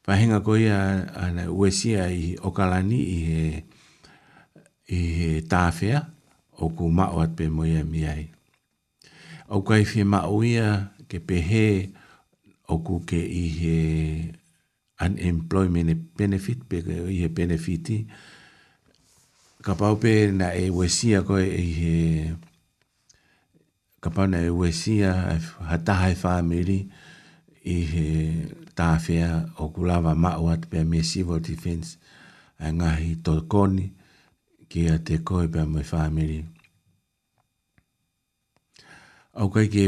Pahinga 0.00 0.38
koe 0.42 0.64
a, 0.72 0.78
a 1.22 1.26
na 1.30 1.42
uesia 1.52 2.06
i 2.10 2.32
okalani 2.48 2.98
i 3.12 3.18
he, 3.26 3.42
i 4.96 5.00
he 5.06 5.26
tāwhea, 5.46 6.00
o 6.60 6.68
ku 6.76 6.84
mao 6.92 7.24
at 7.24 7.32
pe 7.36 7.44
moia 7.48 7.82
mi 7.90 8.04
ai. 8.04 8.24
O 9.56 9.64
kai 9.66 9.82
fi 9.90 10.00
mao 10.12 10.44
ia 10.44 10.92
ke 11.08 11.18
pehe 11.28 11.66
o 12.72 12.76
ku 12.86 13.00
ke 13.08 13.18
i 13.18 13.44
he 13.58 13.78
unemployment 15.04 15.88
benefit 16.20 16.60
pe 16.68 16.76
i 17.10 17.14
he 17.24 17.28
benefiti 17.38 17.96
ka 19.64 19.72
pau 19.80 19.94
pe 20.02 20.12
na 20.38 20.48
e 20.52 20.64
wesia 20.78 21.18
ko 21.26 21.34
e 21.44 21.48
i 21.48 21.66
he 21.80 21.96
ka 24.04 24.08
pau 24.14 24.26
na 24.30 24.38
e 24.44 24.50
wesia 24.60 25.10
hataha 25.68 26.08
e 26.14 26.16
whamiri 26.22 26.78
i 27.66 27.76
he 27.92 28.08
tāwhia 28.78 29.30
o 29.58 29.72
ku 29.72 29.80
lava 29.88 30.12
mao 30.24 30.44
at 30.54 30.62
pe 30.70 30.76
a 30.84 30.86
mesivo 30.92 31.34
defense 31.48 31.90
a 32.60 32.66
ngahi 32.76 33.12
tokoni 33.24 33.86
ke 34.70 34.86
a 34.86 34.96
te 35.06 35.14
koe 35.26 35.50
pa 35.54 35.62
mai 35.72 35.82
whamiri. 35.90 36.40
Au 39.42 39.50
kai 39.50 39.66
ke 39.66 39.84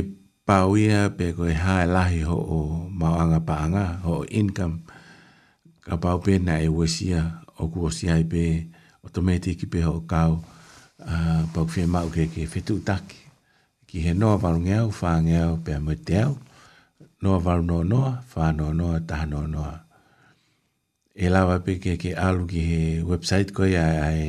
pāuia 0.46 1.14
pe 1.16 1.30
koe 1.38 1.54
hae 1.64 1.86
lahi 1.86 2.20
ho 2.26 2.36
o 2.58 2.58
mauanga 3.00 3.38
paanga, 3.48 3.84
ho 4.04 4.12
o 4.22 4.24
income, 4.26 4.82
ka 5.86 5.94
pāu 6.02 6.18
pē 6.24 6.34
na 6.42 6.58
e 6.66 6.66
wesia 6.66 7.22
o 7.62 7.70
kua 7.70 7.94
siai 7.94 8.26
pē, 8.32 8.44
o 9.06 9.06
to 9.14 9.22
me 9.22 9.38
te 9.38 9.54
ki 9.54 9.70
pē 9.70 9.80
ho 9.86 9.94
o 10.02 10.02
kau, 10.12 10.32
uh, 10.42 11.42
pāu 11.54 11.66
kwhia 11.70 11.86
mau 11.94 12.10
ke 12.10 12.26
ke 12.34 12.48
whetu 12.50 12.82
taki, 12.82 13.20
ki 13.86 13.98
he 14.02 14.12
noa 14.18 14.34
varu 14.42 14.60
ngeau, 14.66 14.90
whā 14.98 15.12
ngeau 15.24 15.52
pē 15.64 15.78
mai 15.78 15.98
te 16.06 16.18
au, 16.26 16.34
noa 17.22 17.38
varu 17.46 17.62
noa 17.70 17.84
noa, 17.86 18.10
whā 18.34 18.50
noa 18.58 18.72
noa, 18.80 18.98
taha 19.08 19.30
noa 19.30 19.46
noa. 19.54 19.72
E 21.14 21.30
lawa 21.30 21.60
pē 21.62 21.78
ke 21.84 21.94
ke 22.02 22.16
alu 22.18 22.50
ki 22.50 22.62
he 22.70 22.82
website 23.06 23.54
koe 23.54 23.70
ai 23.78 23.94
ai, 24.10 24.20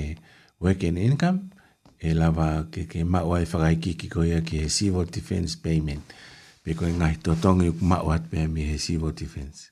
working 0.64 0.96
income 0.98 1.52
e 2.00 2.16
lava 2.16 2.64
ke 2.72 2.88
ke 2.88 3.04
ma 3.04 3.22
o 3.28 3.36
ai 3.36 3.44
fagai 3.44 3.76
ki 3.84 3.94
ki 4.00 4.08
koia 4.10 4.40
ki 4.48 4.64
he 4.64 4.70
civil 4.72 5.04
defense 5.06 5.60
payment 5.60 6.16
pe 6.64 6.74
ko 6.80 6.88
nga 6.96 7.12
to 7.20 7.36
tong 7.44 7.60
yuk 7.68 7.84
ma 7.84 8.00
o 8.00 8.16
at 8.16 8.24
pe 8.32 8.48
mi 8.48 8.64
he 8.72 8.80
civil 8.80 9.12
defense 9.12 9.70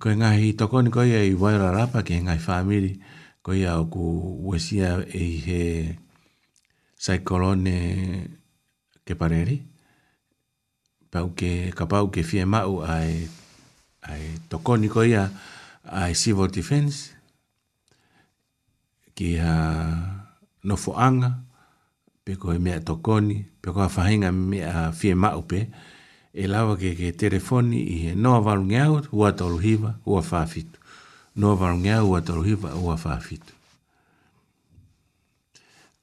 ko 0.00 0.12
nga 0.12 0.36
hi 0.36 0.52
to 0.60 0.68
kon 0.68 0.92
ko 0.92 1.02
ye 1.08 1.32
i 1.32 1.34
wai 1.34 1.56
ra 1.56 1.88
pa 1.88 2.04
ke 2.04 2.20
nga 2.20 2.36
family 2.36 3.00
ko 3.40 3.56
ya 3.56 3.80
o 3.80 3.88
ku 3.88 4.04
wesia 4.52 5.00
e 5.08 5.24
he 5.48 5.62
psychologne 7.00 7.76
ke 9.08 9.16
pareri 9.16 9.64
pau 11.08 11.32
ke 11.32 11.72
kapau 11.72 12.12
ke 12.12 12.20
fie 12.22 12.44
ma 12.44 12.68
o 12.68 12.84
ai 12.84 13.24
ai 14.04 14.24
to 14.52 14.60
kon 14.60 14.84
ko 14.92 15.00
ya 15.08 15.32
ai 15.88 16.12
civil 16.12 16.48
defense 16.52 17.09
ki 19.20 19.36
ha 19.36 19.52
nofo 20.64 20.96
anga, 20.96 21.30
pe 22.24 22.32
koe 22.40 22.56
mea 22.58 22.80
tokoni, 22.80 23.36
pe 23.60 23.68
koe 23.70 23.84
whahinga 23.94 24.30
mea 24.32 24.90
fie 24.98 25.12
maupe, 25.14 25.60
e 26.40 26.44
lawa 26.48 26.72
ke 26.80 26.94
ke 26.98 27.12
telefoni 27.20 27.78
i 27.84 27.96
he 28.02 28.10
noa 28.22 28.40
warunga 28.46 28.82
au, 28.86 28.96
ua 29.20 29.28
tolu 29.38 29.58
hiva, 29.60 29.92
ua 30.08 30.20
whaafitu. 30.24 30.78
Noa 31.36 31.54
warunga 31.60 31.94
au, 32.00 32.08
ua 32.16 32.20
tolu 32.24 32.42
hiva, 32.48 32.70
ua 32.80 32.96
whaafitu. 32.96 33.52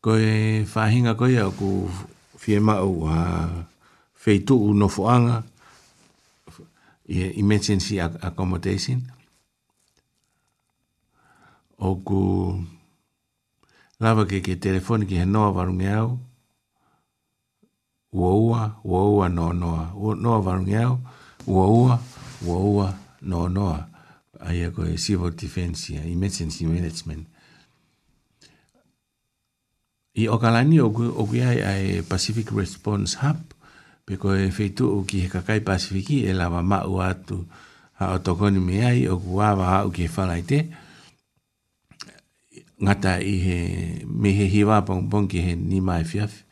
Koe 0.04 0.28
whahinga 0.74 1.14
koe 1.20 1.34
au 1.42 1.52
ku 1.60 1.70
fie 2.38 2.60
mau 2.62 2.98
a 3.10 3.20
feitu 4.22 4.54
u 4.66 4.74
nofo 4.78 5.10
anga, 5.10 5.42
i 7.16 7.34
emergency 7.42 7.98
accommodation, 8.00 9.00
o 11.82 11.96
ku... 11.96 12.20
Ku 12.62 12.76
lava 14.00 14.26
ke 14.30 14.42
ke 14.46 14.56
telefoni 14.62 15.10
ki 15.10 15.18
he 15.22 15.26
noa 15.26 15.50
varunge 15.56 15.90
au, 15.90 16.18
ua 18.14 18.32
ua, 18.38 18.64
ua 18.84 19.02
ua 19.10 19.28
no 19.30 19.52
noa, 19.54 19.90
noa 20.22 20.40
varunge 20.46 20.78
au, 20.78 20.98
ua 21.50 21.66
ua, 21.66 21.96
ua 22.46 22.58
ua 22.76 22.88
no 23.26 23.48
noa, 23.50 23.88
ai 24.42 24.62
a 24.64 24.70
koe 24.72 24.98
civil 24.98 25.32
defense 25.34 25.90
ya, 25.90 26.04
emergency 26.06 26.66
management. 26.66 27.26
I 30.18 30.28
okalani 30.34 30.80
o 30.82 30.90
kui 30.94 31.08
ok, 31.10 31.34
e, 31.38 31.42
ai 31.46 31.60
ai 31.62 31.86
e 31.98 32.02
Pacific 32.06 32.52
Response 32.54 33.16
Hub, 33.22 33.42
pe 34.06 34.16
koe 34.22 34.50
feitu 34.54 34.92
o 34.94 35.02
ki 35.06 35.26
he 35.26 35.30
kakai 35.30 35.64
Pasifiki 35.66 36.24
e 36.30 36.34
lava 36.38 36.62
mau 36.62 37.02
atu, 37.02 37.44
ha 37.98 38.14
o 38.14 38.20
tokoni 38.22 38.60
me 38.62 38.82
ai 38.86 39.08
o 39.10 39.18
kuawa 39.22 39.74
hau 39.78 39.90
ki 39.94 40.06
he 40.06 40.10
falai 40.10 40.44
te, 40.46 40.62
ha 40.70 40.86
ngata 42.78 43.20
i 43.26 43.36
he 43.42 43.58
me 44.06 44.30
he 44.38 44.46
hiwa 44.46 44.86
pong 44.86 45.10
pong 45.10 45.26
ki 45.26 45.40
he 45.42 45.54
ni 45.58 45.82
mai 45.82 46.06
fiaf 46.06 46.46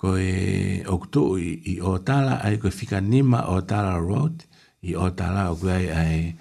ko 0.00 0.12
e 0.20 0.84
okto 0.84 1.40
i, 1.40 1.56
i 1.72 1.74
o 1.80 1.96
tala 2.04 2.44
ai 2.44 2.60
ko 2.60 2.68
fika 2.68 3.00
ni 3.00 3.24
ma 3.24 3.48
o 3.48 3.64
tala 3.64 3.96
road 3.96 4.44
i 4.84 4.92
o 4.92 5.08
tala 5.16 5.48
o 5.52 5.56
gwe 5.56 5.76
ai 5.88 6.36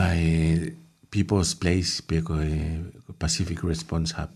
ai 0.00 0.22
people's 1.12 1.52
place 1.52 2.00
pe 2.00 2.24
ko 2.24 2.40
e 2.40 2.80
pacific 3.20 3.60
response 3.60 4.16
hub 4.16 4.32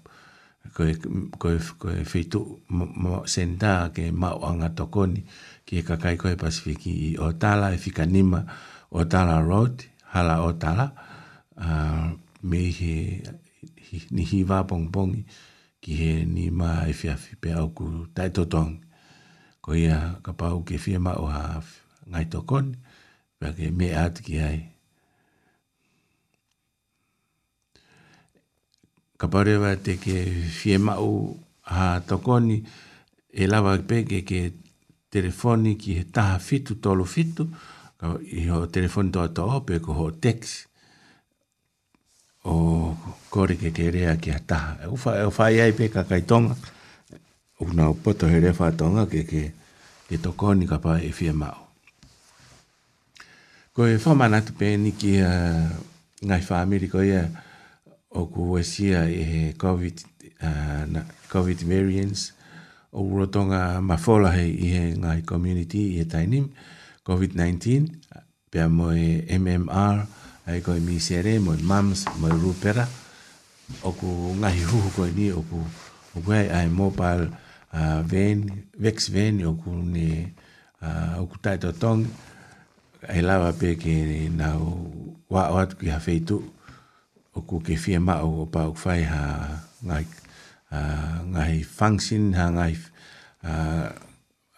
ko 0.77 0.85
e 0.85 0.93
ko 1.41 1.47
e 1.49 1.59
ko 1.81 1.87
e 1.97 2.05
feito 2.05 2.61
mo 2.69 3.25
senta 3.25 3.89
ke 3.97 4.13
ma 4.13 4.37
o 4.37 4.45
anga 4.53 4.69
tokoni 4.77 5.25
ki 5.65 5.81
e 5.81 5.83
kakai 5.85 6.21
ko 6.21 6.29
e 6.29 6.37
pacific 6.37 6.85
i 6.93 7.17
o 7.17 7.33
tala 7.41 7.73
e 7.73 7.81
fika 7.81 8.05
ni 8.05 8.21
ma 8.21 8.45
o 8.93 9.01
tala 9.09 9.41
road 9.41 9.81
hala 10.13 10.45
o 10.45 10.53
tala 10.61 10.93
uh, 11.57 11.65
ah, 11.65 12.11
me 12.43 12.71
he 12.75 13.23
ni 14.11 14.25
hi 14.27 14.43
va 14.51 14.63
bong 14.69 14.91
bong 14.95 15.15
ki 15.83 15.93
he 16.01 16.13
ni 16.35 16.51
ma 16.51 16.73
e 16.91 16.95
fia 17.01 17.15
fi 17.23 17.35
pe 17.43 17.51
au 17.61 17.69
ku 17.79 17.87
tai 18.15 18.29
tong 18.35 18.73
ko 19.63 19.71
ia 19.83 19.99
ka 20.25 20.33
pau 20.41 20.59
ke 20.69 20.75
fia 20.85 20.99
ma 21.07 21.13
o 21.23 21.27
ha 21.35 21.45
ngai 22.11 22.27
to 22.33 22.41
kon 22.51 22.67
pe 23.39 23.47
ke 23.57 23.67
me 23.79 23.89
at 24.05 24.15
ki 24.27 24.35
ai 24.49 24.59
ka 29.21 29.27
pare 29.35 29.55
wa 29.63 29.73
te 29.87 29.93
ke 30.05 30.17
fia 30.59 30.79
ma 30.87 30.95
o 31.11 31.13
ha 31.75 31.87
to 32.09 32.17
kon 32.27 32.45
e 32.51 33.45
lava 33.53 33.73
pe 33.91 33.97
ke 34.11 34.19
ke 34.31 34.41
telefoni 35.15 35.71
ki 35.83 35.91
he 35.99 36.05
taha 36.17 36.37
fitu 36.49 36.73
tolo 36.85 37.05
fitu 37.15 37.45
ka 37.99 38.07
i 38.39 38.43
ho 38.51 38.59
telefoni 38.77 39.09
to 39.15 39.21
to 39.37 39.45
pe 39.67 39.75
ko 39.85 39.93
ho 40.01 40.07
text 40.27 40.72
o 42.45 42.95
kore 43.31 43.55
ke 43.57 43.71
te 43.75 43.89
rea 43.91 44.17
ki 44.19 44.31
a 44.35 44.39
taha. 44.47 44.89
O 44.91 44.97
e 44.97 45.27
whai 45.31 45.57
e 45.57 45.61
ai 45.63 45.73
pe 45.73 45.89
kakai 45.89 46.23
tonga. 46.27 46.57
O 47.61 47.67
o 47.83 47.95
poto 47.95 48.27
he 48.29 48.41
rea 48.41 48.71
tonga 48.79 49.07
ke 49.07 49.23
ke 49.31 49.43
ke 50.09 50.17
toko 50.23 50.55
ni 50.55 50.67
ka 50.67 50.79
pae 50.79 51.03
e 51.09 51.13
fia 51.13 51.33
mao. 51.33 51.69
Ko 53.75 53.87
e 53.87 53.97
whamana 53.97 54.45
tu 54.45 54.53
pe 54.53 54.77
ni 54.77 54.91
ki 54.93 55.21
a 55.23 55.31
uh, 55.33 55.69
ngai 56.27 56.43
whamiri 56.49 56.89
ko 56.91 57.03
ia 57.03 57.31
o 58.11 58.27
ku 58.27 58.53
wesia 58.53 59.09
e 59.09 59.23
he 59.25 59.43
COVID, 59.57 59.97
uh, 60.43 60.85
na, 60.87 61.01
COVID 61.33 61.59
variants 61.65 62.33
o 62.93 63.01
urotonga 63.03 63.81
mafola 63.81 64.33
he 64.35 64.45
i 64.51 64.67
he 64.75 64.85
ngai 64.99 65.23
community 65.25 65.95
i 65.97 66.03
he 66.03 66.05
tainim 66.05 66.53
COVID-19 67.09 67.89
pia 68.53 68.69
mo 68.69 68.93
e 68.93 69.25
MMR 69.33 70.05
19 70.05 70.22
ai 70.47 70.59
koi 70.61 70.81
mi 70.83 70.97
sere 71.07 71.33
mo 71.45 71.53
mams 71.71 72.01
mo 72.21 72.27
rupera 72.43 72.85
o 73.87 73.91
ku 73.99 74.09
ngai 74.41 74.59
hu 74.69 74.79
koi 74.97 75.11
ni 75.19 75.27
o 75.31 75.41
ku 75.49 75.59
o 76.17 76.19
ku 76.25 76.31
ai 76.39 76.49
ai 76.59 76.69
mobile 76.81 77.27
a 77.79 78.03
ven 78.11 78.39
vex 78.85 78.99
ven 79.15 79.35
o 79.49 79.55
ku 79.63 79.71
ni 79.95 80.07
a 80.89 81.17
o 81.23 81.25
ku 81.31 81.37
tai 81.45 81.57
to 81.63 81.71
tong 81.83 82.03
ai 83.13 83.21
lava 83.29 83.51
pe 83.61 83.79
ke 83.83 83.95
na 84.41 84.49
wa 85.33 85.43
wa 85.55 85.63
ki 85.67 85.89
ha 85.95 85.99
feitu 86.07 86.37
o 87.37 87.41
ku 87.49 87.57
ke 87.67 87.79
fie 87.83 87.99
ma 87.99 88.19
o 88.27 88.51
pa 88.53 88.63
o 88.71 88.75
fai 88.83 89.01
ha 89.13 89.23
ngai 89.89 90.05
a 90.77 90.79
ngai 91.33 91.55
function 91.79 92.23
ha 92.39 92.45
ngai 92.57 92.75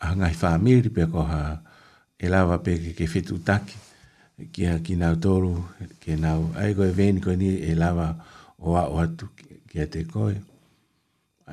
a 0.04 0.06
ngai 0.18 0.34
family 0.42 0.88
pe 0.96 1.04
ko 1.12 1.20
ha 1.32 1.42
ilava 2.24 2.56
e 2.60 2.62
pe 2.64 2.72
ke 2.96 3.04
fitu 3.12 3.36
taki 3.48 3.83
ki 4.52 4.62
ha 4.66 4.74
ki 4.82 4.94
nau 4.98 5.14
toru, 5.24 5.52
ki 6.02 6.12
nau 6.22 6.40
aigo 6.62 6.82
e 6.84 6.92
veni 6.98 7.18
koe 7.24 7.36
ni 7.40 7.48
e 7.70 7.74
lava 7.80 8.06
o 8.66 8.70
a 8.80 8.84
o 8.90 8.96
atu 9.04 9.26
ki 9.68 9.76
a 9.84 9.86
te 9.92 10.00
koe. 10.12 10.34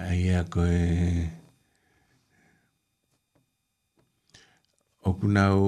Ai 0.05 0.23
a 0.33 0.43
koe... 0.53 0.77
Oku 5.07 5.25
nau 5.35 5.59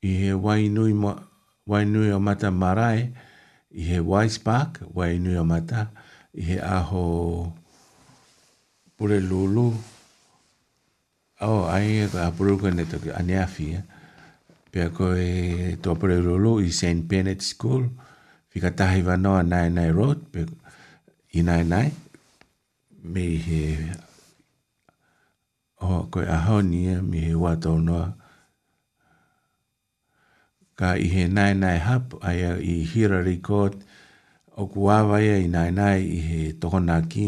i 0.00 0.10
he 0.20 0.30
wainui, 0.44 0.92
mo, 1.02 1.10
wainui 1.70 2.08
o 2.16 2.20
mata 2.26 2.48
marae, 2.62 3.02
i 3.68 3.82
he 3.88 3.98
Weisbach, 4.10 4.72
wainui 4.96 5.36
o 5.36 5.44
mata, 5.52 5.80
i 6.32 6.40
he 6.48 6.56
aho 6.76 7.02
pure 8.96 9.18
lulu. 9.28 9.66
Oh, 11.46 11.62
ai 11.74 11.86
e 12.04 12.08
koe 12.12 12.22
apuruka 12.28 12.68
ne 12.72 12.84
toki, 12.90 13.10
ane 13.20 13.34
afi, 13.44 13.66
eh? 13.80 13.84
Peko 14.78 15.10
e 15.18 15.74
pere 15.82 16.22
rolo 16.22 16.60
i 16.62 16.70
St. 16.70 17.02
Bernard 17.10 17.42
School. 17.42 17.90
Fika 18.46 18.70
tahi 18.70 19.02
wanoa 19.02 19.42
nai 19.42 19.66
nai 19.74 19.90
road. 19.90 20.18
Peko 20.30 20.54
i 21.38 21.42
nai 21.42 21.64
nai. 21.66 21.90
Me 23.12 23.24
he 23.46 23.62
o 25.82 26.06
koe 26.12 26.22
ahonia 26.36 26.94
me 27.10 27.18
he 27.26 27.34
wātau 27.44 27.82
noa. 27.86 28.14
Ka 30.78 30.94
i 30.94 31.08
he 31.14 31.26
nai 31.26 31.52
nai 31.58 31.76
hap 31.86 32.14
aia 32.22 32.54
i 32.62 32.86
hira 32.92 33.18
record 33.24 33.74
o 34.56 34.68
kuawa 34.70 35.18
ia 35.26 35.36
i 35.42 35.48
nai 35.50 35.70
nai 35.74 35.98
i 36.06 36.20
he 36.28 36.42
ni 36.54 37.26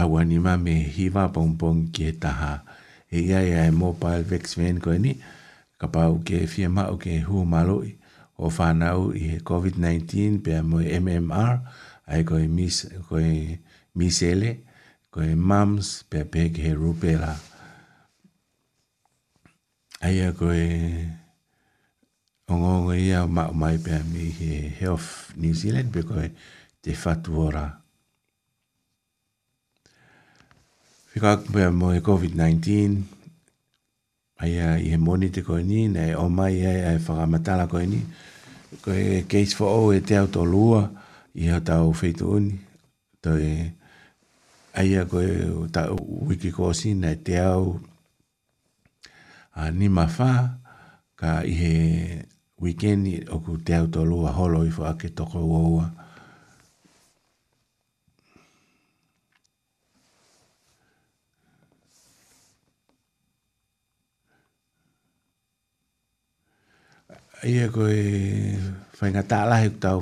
awanima 0.00 0.52
me 0.64 0.74
hiwa 0.96 1.28
pongpong 1.34 1.92
ki 1.92 2.04
he 2.08 2.12
taha. 2.16 2.64
E 3.12 3.18
ia 3.28 3.42
ia 3.44 3.66
e 3.68 3.70
mobile 3.70 4.22
vex 4.24 4.54
van 4.56 4.80
koe 4.80 4.96
ni. 4.96 5.12
Koe 5.12 5.20
ni. 5.20 5.40
ka 5.82 5.90
pau 5.90 6.22
ke 6.22 6.46
fia 6.46 6.70
mau 6.70 6.94
ke 6.94 7.26
hu 7.26 7.42
maloi 7.42 7.98
o 8.38 8.46
whanau 8.56 9.10
i 9.18 9.22
he 9.28 9.36
COVID-19 9.42 10.06
pia 10.44 10.62
mo 10.68 10.78
MMR 10.78 11.54
ai 12.06 12.22
koe 12.28 12.46
mis, 12.46 12.86
koe 13.10 13.58
misele 13.98 14.62
koe 15.10 15.34
mams 15.34 16.06
pia 16.10 16.22
pe 16.32 16.40
ke 16.54 16.62
he 16.62 16.72
rupela 16.78 17.34
ai 20.06 20.22
a 20.26 20.30
koe 20.38 20.62
ongongo 22.46 22.94
ia 22.94 23.26
mau 23.26 23.50
mai 23.62 23.74
pia 23.82 23.98
mi 24.14 24.30
he 24.38 24.50
health 24.78 25.34
New 25.34 25.54
Zealand 25.60 25.90
pe 25.90 26.06
koe 26.06 26.30
te 26.78 26.94
whatuora 27.02 27.66
Whika 31.10 31.42
pia 31.50 31.74
mo 31.74 31.90
he 31.90 31.98
COVID-19 31.98 32.70
ai 34.42 34.58
i 34.84 34.90
he 34.90 34.96
moni 34.98 35.30
te 35.30 35.42
koe 35.46 35.62
ni, 35.62 35.86
nei 35.94 36.14
o 36.22 36.26
mai 36.38 36.54
ai 36.70 36.80
ai 36.90 36.98
whakamatala 37.04 37.64
koe 37.72 37.84
ni. 37.92 38.00
Koe 38.84 39.22
case 39.30 39.54
for 39.58 39.70
o 39.82 39.92
e 39.96 40.00
te 40.06 40.14
auto 40.18 40.42
lua 40.52 40.80
i 41.38 41.44
ha 41.50 41.58
tau 41.68 41.92
feitu 42.00 42.24
uni. 42.36 42.54
Tau 43.22 43.36
e 43.50 43.52
ai 44.78 44.88
e 45.00 45.04
koe 45.12 45.28
tau 45.76 45.94
wiki 46.26 46.50
kōsi 46.56 46.90
nei 47.02 47.16
te 47.26 47.34
au 47.52 47.66
a 49.62 49.70
ni 49.78 49.86
mawha 49.96 50.32
ka 51.20 51.32
i 51.52 51.54
he 51.62 51.74
weekend 52.62 53.02
o 53.34 53.38
ku 53.44 53.52
te 53.66 53.72
auto 53.80 54.00
lua 54.10 54.30
holo 54.38 54.60
i 54.68 54.72
fa 54.76 54.82
whaake 54.88 55.08
toko 55.18 55.38
ua 55.52 55.60
ua. 55.76 55.86
ai 67.42 67.58
ko 67.74 67.90
e 67.90 68.02
fai 68.94 69.10
nga 69.10 69.22
ta 69.26 69.38
la 69.50 69.56
hek 69.62 69.74
tau 69.82 69.98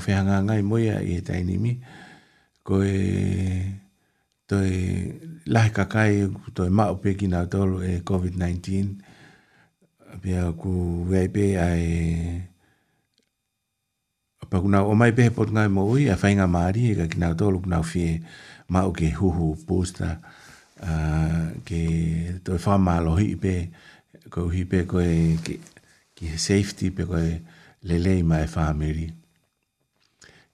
ngai 0.46 0.60
mo 0.68 0.76
i 1.10 1.16
tai 1.28 1.40
ni 1.48 1.54
mi 1.64 1.72
ko 2.66 2.74
e 2.98 3.00
to 4.48 4.56
e 4.60 4.76
la 5.52 5.62
ka 5.76 5.84
kai 5.94 6.12
to 6.54 6.62
e 6.68 6.70
ma 6.76 6.84
o 6.92 7.00
e 7.00 7.92
covid 8.08 8.34
19 8.36 10.20
pia 10.22 10.42
ku 10.60 10.72
wei 11.10 11.52
ai 11.68 11.82
pa 14.50 14.56
kuna 14.62 14.78
o 14.84 14.92
mai 15.00 15.12
pe 15.18 15.24
pot 15.36 15.48
ngai 15.56 15.68
mo 15.74 15.82
ia 16.04 16.20
fai 16.22 16.32
nga 16.36 16.46
mari 16.56 16.80
e 16.92 16.94
ka 16.98 17.06
kina 17.12 17.28
to 17.38 17.44
lu 17.52 17.58
kuna 17.64 17.80
fi 17.90 18.04
ma 18.72 18.80
o 18.84 18.90
ke 18.98 19.08
hu 19.18 19.28
hu 19.36 19.46
posta 19.66 20.08
ke 21.68 21.82
toi 22.44 22.58
fa 22.64 22.74
malo 22.86 23.12
hipe 23.22 23.54
ko 24.32 24.40
hipe 24.56 24.78
ko 24.90 24.96
e 25.14 25.40
ke, 25.44 25.54
ki 26.20 26.28
he 26.28 26.36
safety 26.38 26.86
pe 26.96 27.02
koe 27.10 27.26
lei 28.04 28.20
mai 28.30 28.44
whāmeri. 28.54 29.06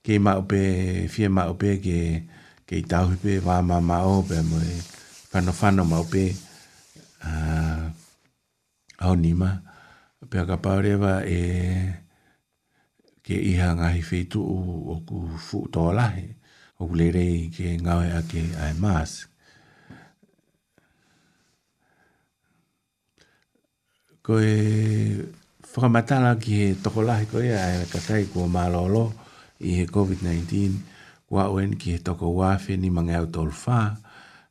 Ke 0.07 0.15
i 0.15 0.21
mao 0.23 0.45
pe, 0.51 0.61
fie 1.11 1.27
mao 1.29 1.57
pe 1.59 1.73
ke, 1.83 1.99
ke 2.71 2.77
i 2.79 2.85
tauhi 2.87 3.19
pe, 3.19 3.33
wā 3.43 3.59
mā 3.67 3.81
mā 3.83 3.99
o 4.07 4.21
pe 4.29 4.39
mo 4.47 4.61
e 4.63 4.77
whano 5.35 5.51
whano 5.59 5.83
mao 5.91 6.05
pe 6.13 6.23
uh, 7.27 7.83
au 9.11 9.15
nima. 9.19 9.51
Pe 10.31 10.39
aka 10.39 10.57
paurewa 10.63 11.17
e 11.27 11.41
ke 13.27 13.35
iha 13.35 13.73
ngahi 13.81 14.05
whetu 14.11 14.43
o, 14.47 14.59
o 14.95 14.97
ku 15.09 15.27
fu 15.47 15.65
tō 15.75 15.89
lahe 15.99 16.29
o 16.79 16.87
ku 16.87 16.95
rei 17.17 17.49
ke 17.57 17.75
ngawe 17.83 18.07
a 18.21 18.21
ke 18.31 18.45
ai 18.69 18.71
maas. 18.79 19.25
Ko 24.23 24.39
e 24.39 24.55
whakamatala 25.77 26.41
ki 26.41 26.51
he 26.57 26.67
tokolahi 26.81 27.29
ko 27.29 27.37
ia 27.45 27.85
e 27.85 27.85
katai 27.93 28.25
kua 28.33 28.49
malolo 28.49 29.13
i 29.61 29.77
he 29.77 29.85
COVID-19 29.85 30.73
kua 31.29 31.53
oen 31.53 31.77
ki 31.77 31.89
he 31.95 31.99
toko 32.01 32.33
wafe 32.33 32.81
ni 32.81 32.89
mange 32.89 33.13
au 33.13 33.29
tolu 33.29 33.53
whā 33.53 33.93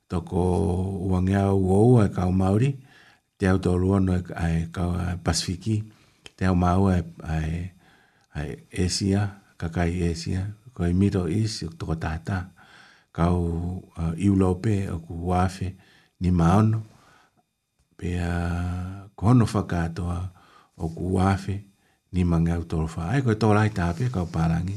toko 0.06 0.38
uange 1.10 1.34
au 1.34 1.58
uou 1.58 2.06
e 2.06 2.14
kau 2.14 2.30
Māori 2.30 2.78
te 3.42 3.50
au 3.50 3.58
tolu 3.58 3.96
ono 3.98 4.22
e 4.22 4.22
ai 4.38 4.58
kau 4.76 4.94
Pasifiki 5.26 5.82
te 6.38 6.46
au 6.46 6.54
mau 6.54 6.94
e 6.94 7.02
ai, 7.26 7.74
Asia 8.78 9.42
kakai 9.58 10.06
Asia 10.14 10.46
ko 10.78 10.86
i 10.86 10.94
Middle 10.94 11.26
East 11.34 11.66
toko 11.82 11.98
tata 11.98 12.54
kau 13.10 13.82
iulope 14.14 14.78
Europe 14.78 14.78
o 14.94 15.02
ku 15.10 15.26
wafe 15.34 15.74
ni 16.22 16.30
maono 16.30 16.86
pe 17.98 18.14
a 18.22 18.32
kono 19.18 19.50
whakatoa 19.50 20.35
o 20.78 20.86
ku 20.92 21.16
wafe 21.16 21.56
ni 22.12 22.22
mange 22.28 22.52
au 22.52 22.64
toro 22.68 22.88
wha. 22.96 23.04
Ai 23.14 23.22
koe 23.24 23.36
tōrai 23.42 23.70
tāpe 23.78 24.04
kau 24.14 24.28
pārangi, 24.36 24.76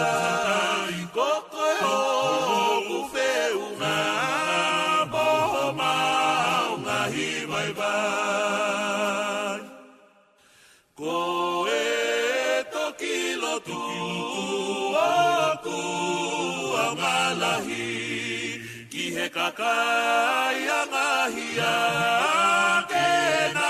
koko 1.15 1.65
kufe 2.89 3.29
una 3.65 3.95
bohoma 5.13 5.95
hi 7.15 7.27
hibai 7.41 7.69
ba 7.79 7.95
ko 11.01 11.17
eto 11.81 12.85
kilo 13.01 13.53
tu 13.67 13.81
oku 15.07 15.81
hi 17.67 18.02
ke 19.29 19.31
kakaianga 19.39 21.07
hia 21.33 21.73
ke 22.91 23.11
nā 23.55 23.67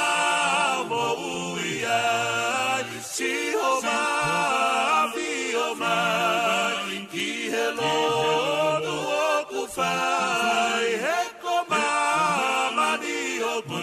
moui 0.91 1.73
ai 1.97 2.93
si 3.09 3.29
ho 3.61 3.69
mami 3.85 5.33
o 5.61 5.67
mai 5.83 6.97
ki 7.13 7.27
he 7.55 7.65
lono 7.79 8.95
o 9.17 9.27
ku 9.51 9.61
whai 9.75 10.87
he 11.05 11.15
ko 11.45 11.57
mamani 11.75 13.19
o 13.49 13.57
ku 13.69 13.81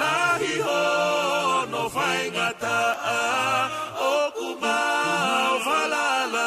lahi 0.00 0.54
ho 0.70 0.78
no 1.74 1.82
whaingata 1.98 2.76
a 3.18 3.18
o 4.08 4.14
ku 4.38 4.48
mau 4.64 5.58
whalala 5.68 6.46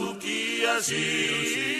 tuki 0.00 0.40
a 0.76 0.78
si 0.88 1.79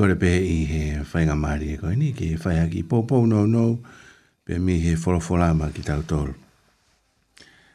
kore 0.00 0.16
pe 0.16 0.30
i 0.32 0.60
he 0.70 0.82
whainga 1.12 1.34
maari 1.42 1.66
e 1.74 1.78
koe 1.80 1.92
ni, 2.00 2.08
ki 2.16 2.26
he 2.32 2.36
whaia 2.40 2.64
ki 2.72 2.80
pōpou 2.88 3.26
nou 3.28 3.44
nou, 3.46 3.74
pe 4.48 4.56
mi 4.58 4.78
he 4.80 4.94
wholawholama 4.96 5.68
ki 5.76 5.82
tau 5.84 6.00
tōru. 6.08 6.32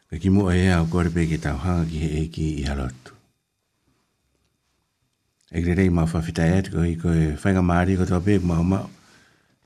Ka 0.10 0.18
ki 0.22 0.32
mua 0.34 0.56
ea 0.58 0.80
o 0.82 0.88
kore 0.90 1.12
pe 1.14 1.28
ki 1.30 1.38
tau 1.44 1.60
hanga 1.62 1.86
ki 1.92 2.02
he 2.02 2.10
eki 2.24 2.48
i 2.62 2.64
harotu. 2.66 3.14
E 5.56 5.62
kre 5.62 5.76
rei 5.78 5.92
mau 5.94 6.10
whawhita 6.10 6.48
e 6.50 6.56
atiko 6.64 6.88
i 6.94 6.96
koe 7.04 7.36
whainga 7.44 7.62
maari 7.70 7.94
e 7.94 8.00
koe 8.02 8.10
tau 8.10 8.22
pe 8.26 8.40
ku 8.42 8.50
mau 8.50 8.66
mau, 8.74 8.88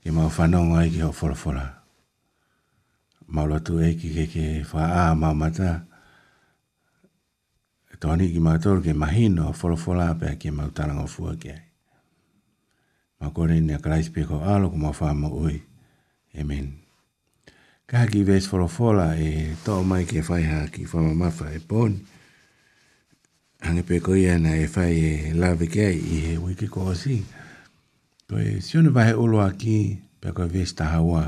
ki 0.04 0.12
mau 0.18 0.28
whanonga 0.28 0.84
i 0.84 0.90
e 0.90 0.94
ki 0.98 1.02
ho 1.06 1.10
wholawhola. 1.16 1.64
Mau 3.40 3.48
lotu 3.48 3.80
e 3.80 3.94
ki 3.96 4.12
ke 4.18 4.26
ke 4.36 4.44
wha 4.74 4.90
a 5.06 5.08
mau 5.22 5.32
mata, 5.32 5.72
e 7.88 7.96
tōni 7.96 8.28
ki 8.36 8.44
mau 8.50 8.60
tōru 8.60 8.84
ke 8.84 8.92
mahino 8.92 9.48
wholawhola 9.56 10.12
pe 10.20 10.36
ki 10.44 10.52
mau 10.60 10.68
tāranga 10.76 11.08
fua 11.08 11.32
ki 11.40 11.56
ai 11.56 11.64
ma 13.20 13.28
kore 13.36 13.60
ni 13.60 13.76
a 13.76 13.80
krais 13.84 14.08
peko 14.08 14.40
alo 14.40 14.72
kuma 14.72 14.90
whama 14.96 15.28
ui. 15.28 15.60
Amen. 16.34 16.80
Ka 17.84 18.06
ki 18.08 18.22
ves 18.24 18.48
foro 18.48 18.66
fola 18.66 19.14
e 19.18 19.52
tō 19.64 19.84
mai 19.84 20.06
ke 20.08 20.22
whai 20.24 20.44
ha 20.48 20.60
ki 20.72 20.86
whama 20.88 21.12
mawha 21.14 21.52
e 21.52 21.60
pon. 21.60 21.92
Hange 23.60 23.82
peko 23.84 24.16
ia 24.16 24.38
na 24.40 24.54
e 24.56 24.64
whai 24.66 24.94
e 24.96 25.10
lawe 25.36 25.66
kei 25.68 25.96
i 26.00 26.16
he 26.26 26.34
wiki 26.40 26.66
ko 26.72 26.90
osi. 26.94 27.20
Ko 28.28 28.38
e 28.40 28.60
siona 28.64 28.94
vahe 28.96 29.12
uloa 29.12 29.50
ki 29.58 30.00
peko 30.24 30.46
ves 30.48 30.72
taha 30.78 31.00
wā. 31.04 31.24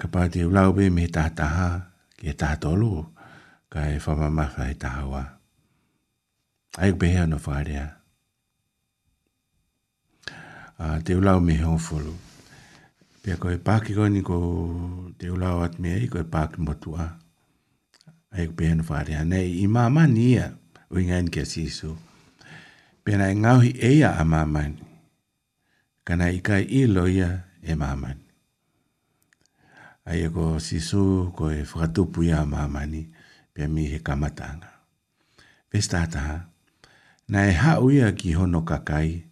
Ka 0.00 0.06
pāti 0.08 0.44
e 0.46 0.48
ulaube 0.48 0.86
me 0.94 1.08
taha 1.10 1.30
taha 1.34 1.70
ki 2.16 2.28
e 2.30 2.34
taha 2.38 2.60
tolu 2.62 3.02
ka 3.72 3.88
e 3.90 3.98
whama 4.04 4.30
mawha 4.30 4.68
e 4.70 4.76
taha 4.78 5.04
wā. 5.10 5.22
Aik 6.78 7.00
behea 7.02 7.26
no 7.26 7.34
whaarea. 7.34 7.34
Aik 7.34 7.34
behea 7.34 7.34
no 7.36 7.40
whaarea 7.40 7.86
a 10.80 10.96
ah, 10.96 10.98
te 11.04 11.12
ulau 11.14 11.38
me 11.44 11.54
hong 11.60 11.76
folu. 11.76 12.14
Pia 13.20 13.36
koe 13.42 13.56
pāki 13.68 13.92
koe 13.92 14.08
ni 14.08 14.22
ko 14.24 14.36
te 15.20 15.28
ulau 15.28 15.60
at 15.66 15.76
mea 15.82 15.98
i 16.00 16.08
koe 16.08 16.24
pāki 16.36 16.64
motu 16.64 16.94
a. 16.96 17.04
Ai 18.32 18.46
ko 18.48 18.56
pēhenu 18.56 18.86
whare 18.88 19.12
hanei. 19.20 19.60
I 19.60 19.66
mamani 19.68 20.24
ia 20.32 20.46
ui 20.88 21.04
ngai 21.04 21.26
ni 21.28 21.34
kia 21.36 21.44
sisu. 21.52 21.92
Pena 23.04 23.28
e 23.28 23.36
ngauhi 23.36 23.74
eia 23.90 24.14
a 24.16 24.24
mamani. 24.24 24.80
Kana 26.04 26.30
i 26.32 26.40
kai 26.40 26.64
i 26.64 26.86
loia 26.88 27.28
e 27.60 27.74
mamani. 27.76 28.24
Ai 30.08 30.24
ko 30.32 30.56
sisu 30.64 31.02
koe 31.36 31.60
whakatupu 31.60 32.24
ia 32.24 32.40
a 32.40 32.46
mamani. 32.48 33.04
Pia 33.52 33.68
mi 33.68 33.84
he 33.92 34.00
kamatanga. 34.00 34.72
Pestataha. 35.68 36.46
Na 37.28 37.44
e 37.52 37.58
hau 37.66 37.90
ia 37.92 38.08
ki 38.16 38.32
hono 38.40 38.64
kakai. 38.64 39.10
Pia 39.10 39.29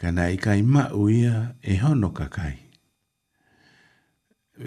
ka 0.00 0.08
nei 0.16 0.36
kai 0.44 0.60
mau 0.74 1.00
ia 1.20 1.34
e 1.72 1.74
hono 1.82 2.08
ka 2.18 2.26
kai. 2.36 2.56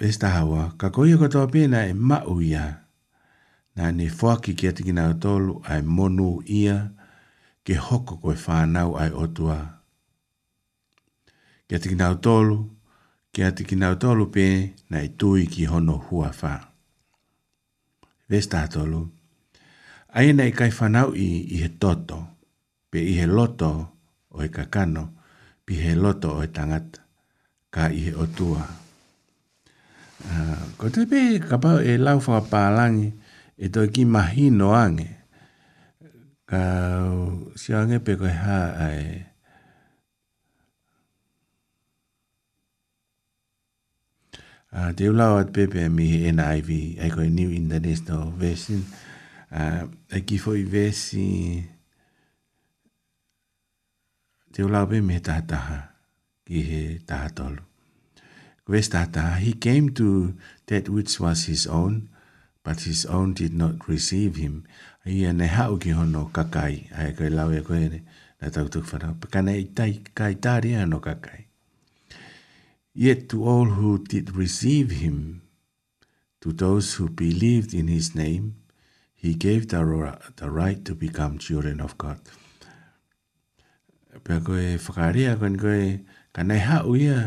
Es 0.06 0.16
tahawa, 0.22 0.62
ka 0.80 0.86
koia 0.94 1.16
katoa 1.22 1.46
pena 1.54 1.78
e 1.92 1.94
mau 2.10 2.36
ia, 2.52 2.64
nā 3.76 3.84
ne 3.98 4.06
fuaki 4.18 4.52
ki 4.58 4.64
atiki 4.70 4.92
nā 4.98 5.04
tolu 5.24 5.52
ai 5.72 5.82
monu 5.96 6.28
ia, 6.62 6.76
ke 7.64 7.74
hoko 7.86 8.14
koe 8.22 8.36
whānau 8.44 8.90
ai 9.02 9.10
otua. 9.24 9.58
Ki 11.66 11.72
atiki 11.78 11.96
nā 12.02 12.08
tolu, 12.24 12.58
ki 13.32 13.40
atiki 13.48 13.76
nā 13.82 13.90
tolu 14.02 14.24
pē, 14.34 14.46
nā 14.90 14.98
i 15.06 15.10
tui 15.20 15.44
ki 15.52 15.62
hono 15.72 15.96
hua 16.08 16.30
whā. 16.40 16.54
Es 18.38 18.48
tahatolu, 18.52 19.02
ai 20.18 20.32
nei 20.36 20.52
kai 20.56 20.70
whānau 20.78 21.14
i, 21.16 21.28
i 21.54 21.62
he 21.64 21.68
toto, 21.84 22.20
pe 22.90 23.00
i 23.12 23.16
he 23.20 23.26
loto 23.28 23.72
o 24.32 24.38
he 24.44 24.48
kakano, 24.52 25.08
pihe 25.66 25.92
loto 25.98 26.34
o 26.42 26.44
tangat 26.46 26.98
ka 27.72 27.88
ihe 27.90 28.12
o 28.18 28.26
tua. 28.26 28.66
Ah, 30.26 30.60
ko 30.78 30.86
te 30.92 31.02
pe 31.08 31.42
kapa 31.42 31.82
e 31.82 31.98
lau 31.98 32.18
whaka 32.22 32.42
pālangi 32.50 33.10
e 33.58 33.66
toi 33.72 33.88
ki 33.94 34.04
mahi 34.06 34.50
no 34.54 34.70
ange. 34.74 35.08
Ka 36.50 36.62
si 37.58 37.74
ange 37.74 37.98
pe 38.06 38.14
koe 38.20 38.30
ha 38.34 38.60
ai. 38.90 39.04
Uh, 44.72 44.88
te 44.96 45.04
ulau 45.04 45.36
at 45.36 45.52
pepe 45.52 45.84
mi 45.92 46.06
he 46.24 46.32
NIV, 46.32 46.68
ai 47.04 47.10
koe 47.12 47.28
New 47.28 47.52
International 47.52 48.32
Version. 48.40 48.80
Uh, 49.52 49.58
ah, 49.58 49.82
ai 50.16 50.22
ki 50.24 50.38
foi 50.42 50.64
versi... 50.64 51.26
Teolabe 54.52 55.00
me 55.00 55.16
tahataha 55.18 55.76
ki 56.46 56.60
he 56.62 56.80
tahatolu. 57.10 57.62
Kwes 58.68 58.88
tahataha, 58.94 59.38
he 59.38 59.52
came 59.54 59.88
to 59.94 60.34
that 60.66 60.90
which 60.90 61.18
was 61.18 61.44
his 61.46 61.66
own, 61.66 62.10
but 62.62 62.80
his 62.80 63.06
own 63.06 63.32
did 63.32 63.54
not 63.54 63.88
receive 63.88 64.36
him. 64.36 64.64
Ia 65.06 65.32
ne 65.32 65.46
hau 65.46 65.78
ki 65.78 65.90
hono 65.96 66.28
kakai, 66.32 66.90
ai 66.92 67.12
koe 67.12 67.30
lau 67.30 67.48
e 67.50 67.62
koe 67.62 67.80
ne, 67.94 68.00
na 68.42 68.48
tautuk 68.50 68.84
whanau. 68.92 69.14
Pakana 69.22 69.56
i 69.56 69.64
tai 69.64 70.02
kai 70.14 70.34
tāre 70.34 70.76
ano 70.82 71.00
kakai. 71.00 71.46
Yet 72.92 73.30
to 73.30 73.42
all 73.46 73.64
who 73.78 74.04
did 74.04 74.36
receive 74.36 74.90
him, 74.90 75.40
to 76.42 76.52
those 76.52 76.92
who 76.94 77.08
believed 77.08 77.72
in 77.72 77.88
his 77.88 78.14
name, 78.14 78.56
he 79.14 79.32
gave 79.32 79.68
the, 79.68 79.80
the 80.36 80.50
right 80.50 80.84
to 80.84 80.94
become 80.94 81.38
children 81.38 81.80
of 81.80 81.96
God. 81.96 82.20
pia 84.24 84.40
koe 84.46 84.76
whakarea, 84.84 85.36
koe 85.36 85.50
koe, 85.62 85.82
ka 86.34 86.42
nei 86.46 86.60
hau 86.66 86.96
ia, 86.96 87.18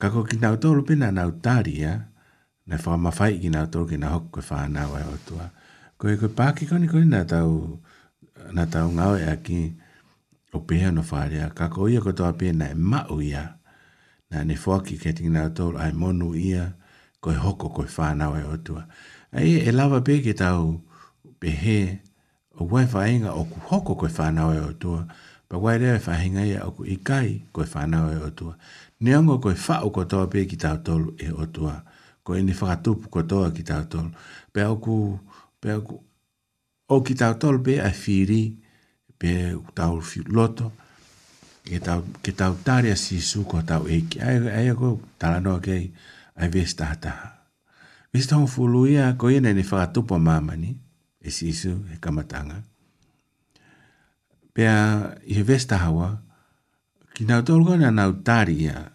ka 0.00 0.10
koe 0.12 0.24
ki 0.28 0.36
nau 0.42 0.54
tōru 0.62 0.84
pina 0.88 1.10
nau 1.14 1.30
tāri 1.44 1.74
ia, 1.82 1.94
nei 2.68 2.78
whakamawhai 2.78 3.34
ki 3.42 3.48
nau 3.54 3.66
tōru 3.72 3.88
ki 3.92 3.96
nau 4.00 4.12
hoku 4.16 4.30
koe 4.38 4.44
whanau 4.50 4.94
ai 4.98 5.04
otua. 5.14 5.50
Koe 5.98 6.16
koe 6.20 6.28
pāki 6.40 6.68
koe 6.70 6.86
koe 6.92 7.04
nā 7.08 7.24
tau, 7.28 7.78
nā 8.54 8.66
tau 8.72 8.90
ngāwe 8.94 9.26
aki, 9.32 9.60
o 10.56 10.60
pēhia 10.64 10.90
no 10.94 11.02
whārea, 11.04 11.50
ka 11.56 11.68
koe 11.72 11.90
ia 11.92 12.00
koe 12.04 12.12
tōa 12.16 12.34
pina 12.40 12.68
e 12.72 12.76
mau 12.76 13.20
ia, 13.24 13.44
nā 14.32 14.44
ne 14.44 14.56
whuaki 14.60 14.98
ke 15.00 15.12
tingi 15.16 15.30
nau 15.32 15.48
tōru 15.56 15.80
ai 15.80 15.92
monu 15.96 16.34
ia, 16.36 16.72
koe 17.24 17.34
hoko 17.36 17.70
koe 17.74 17.88
whanau 17.96 18.36
ai 18.38 18.44
otua. 18.48 18.84
Ai 19.32 19.56
e, 19.56 19.64
e 19.68 19.72
lava 19.72 20.00
pē 20.04 20.18
tau 20.38 20.76
pēhe, 21.40 21.78
o 22.60 22.66
waifa 22.72 23.04
inga 23.08 23.34
o 23.38 23.44
ku 23.48 23.60
hoko 23.70 23.94
koe 24.00 24.08
whanau 24.12 24.50
ai 24.54 24.58
otua, 24.64 25.02
koe 25.06 25.27
pa 25.48 25.56
wai 25.56 25.78
rea 25.80 25.96
e 25.96 26.00
whahinga 26.06 26.44
ia 26.46 26.60
oku 26.68 26.82
i 26.94 26.96
kai 27.08 27.30
koe 27.54 27.64
whanau 27.74 28.06
e 28.12 28.18
otua. 28.28 28.54
Ne 29.00 29.16
ongo 29.16 29.34
koe 29.44 29.54
whao 29.66 29.88
kotoa 29.96 30.26
pe 30.32 30.44
ki 30.50 30.56
tau 30.64 30.76
tolu 30.86 31.14
e 31.18 31.28
otua. 31.42 31.74
Koe 32.22 32.38
ni 32.42 32.52
whakatupu 32.58 33.08
kotoa 33.14 33.48
ki 33.56 33.62
tau 33.70 33.84
tolu. 33.90 34.10
Pe 34.52 34.60
oku, 34.72 34.96
pe 35.60 35.70
oku, 35.78 35.94
o 36.88 36.96
ki 37.04 37.14
tau 37.20 37.34
tolu 37.40 37.60
pe 37.64 37.80
ai 37.80 37.94
whiri, 38.02 38.42
pe 39.20 39.30
tau 39.74 40.02
loto, 40.36 40.72
ke 41.68 41.78
tau, 41.80 42.04
ke 42.22 42.32
tau 42.32 42.52
tari 42.66 42.90
a 42.92 42.96
sisu 42.96 43.44
ko 43.48 43.62
tau 43.62 43.86
eki. 43.98 44.20
Ai, 44.20 44.36
ai 44.58 44.68
ako 44.76 45.00
talano 45.20 45.56
kei, 45.64 45.92
ai 46.36 46.48
vesi 46.52 46.76
tahataha. 46.76 47.28
Vesi 48.12 48.28
tahon 48.28 48.46
fulu 48.52 48.86
ia, 48.86 49.14
ko 49.16 49.30
ia 49.30 49.40
nene 49.40 49.62
whakatupu 49.64 50.18
mamani, 50.18 50.76
e 51.20 51.30
sisu, 51.30 51.72
e 51.94 51.96
kamatanga 52.00 52.60
pea 54.58 55.14
i 55.22 55.34
he 55.38 55.42
vesta 55.46 55.76
hawa, 55.78 56.18
ki 57.14 57.22
nau 57.30 57.42
tau 57.46 57.60
lukau 57.60 57.78
na 57.78 57.92
nau 57.94 58.10
tari 58.26 58.56
ia, 58.66 58.90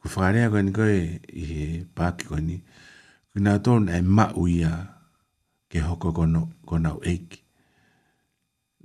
ku 0.00 0.08
whakarea 0.12 0.48
koe 0.52 0.62
ni 0.64 0.72
koe 0.78 0.94
i 1.40 1.48
he 1.50 1.64
pāki 1.96 2.24
koe 2.30 2.40
ni, 2.40 2.56
ki 3.32 3.42
nau 3.44 3.58
tau 3.64 3.76
na 3.84 4.00
e 4.00 4.00
mau 4.00 4.46
ia 4.48 4.72
ke 5.68 5.84
hoko 5.84 6.14
kono, 6.16 6.42
kona 6.64 6.94
au 6.94 7.00
eiki. 7.12 7.42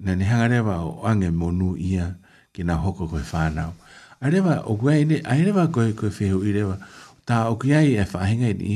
Na 0.03 0.15
ni 0.19 0.27
hangarewa 0.27 0.75
o 0.83 0.91
ange 1.07 1.29
monu 1.31 1.77
ia 1.79 2.09
ki 2.51 2.67
nau 2.67 2.81
hoko 2.83 3.07
koe 3.07 3.23
whanau. 3.31 3.71
Arewa, 4.19 4.57
o 4.67 4.75
kua 4.79 4.97
ine, 4.99 5.21
arewa 5.31 5.69
koe 5.71 5.93
koe 5.95 6.11
whehu 6.11 6.41
i 6.43 6.51
rewa, 6.57 6.75
tā 7.23 7.45
o 7.47 7.55
kia 7.61 7.79
i 7.87 7.95
e 8.03 8.03
whahinga 8.11 8.51
i 8.51 8.57
ni, 8.59 8.75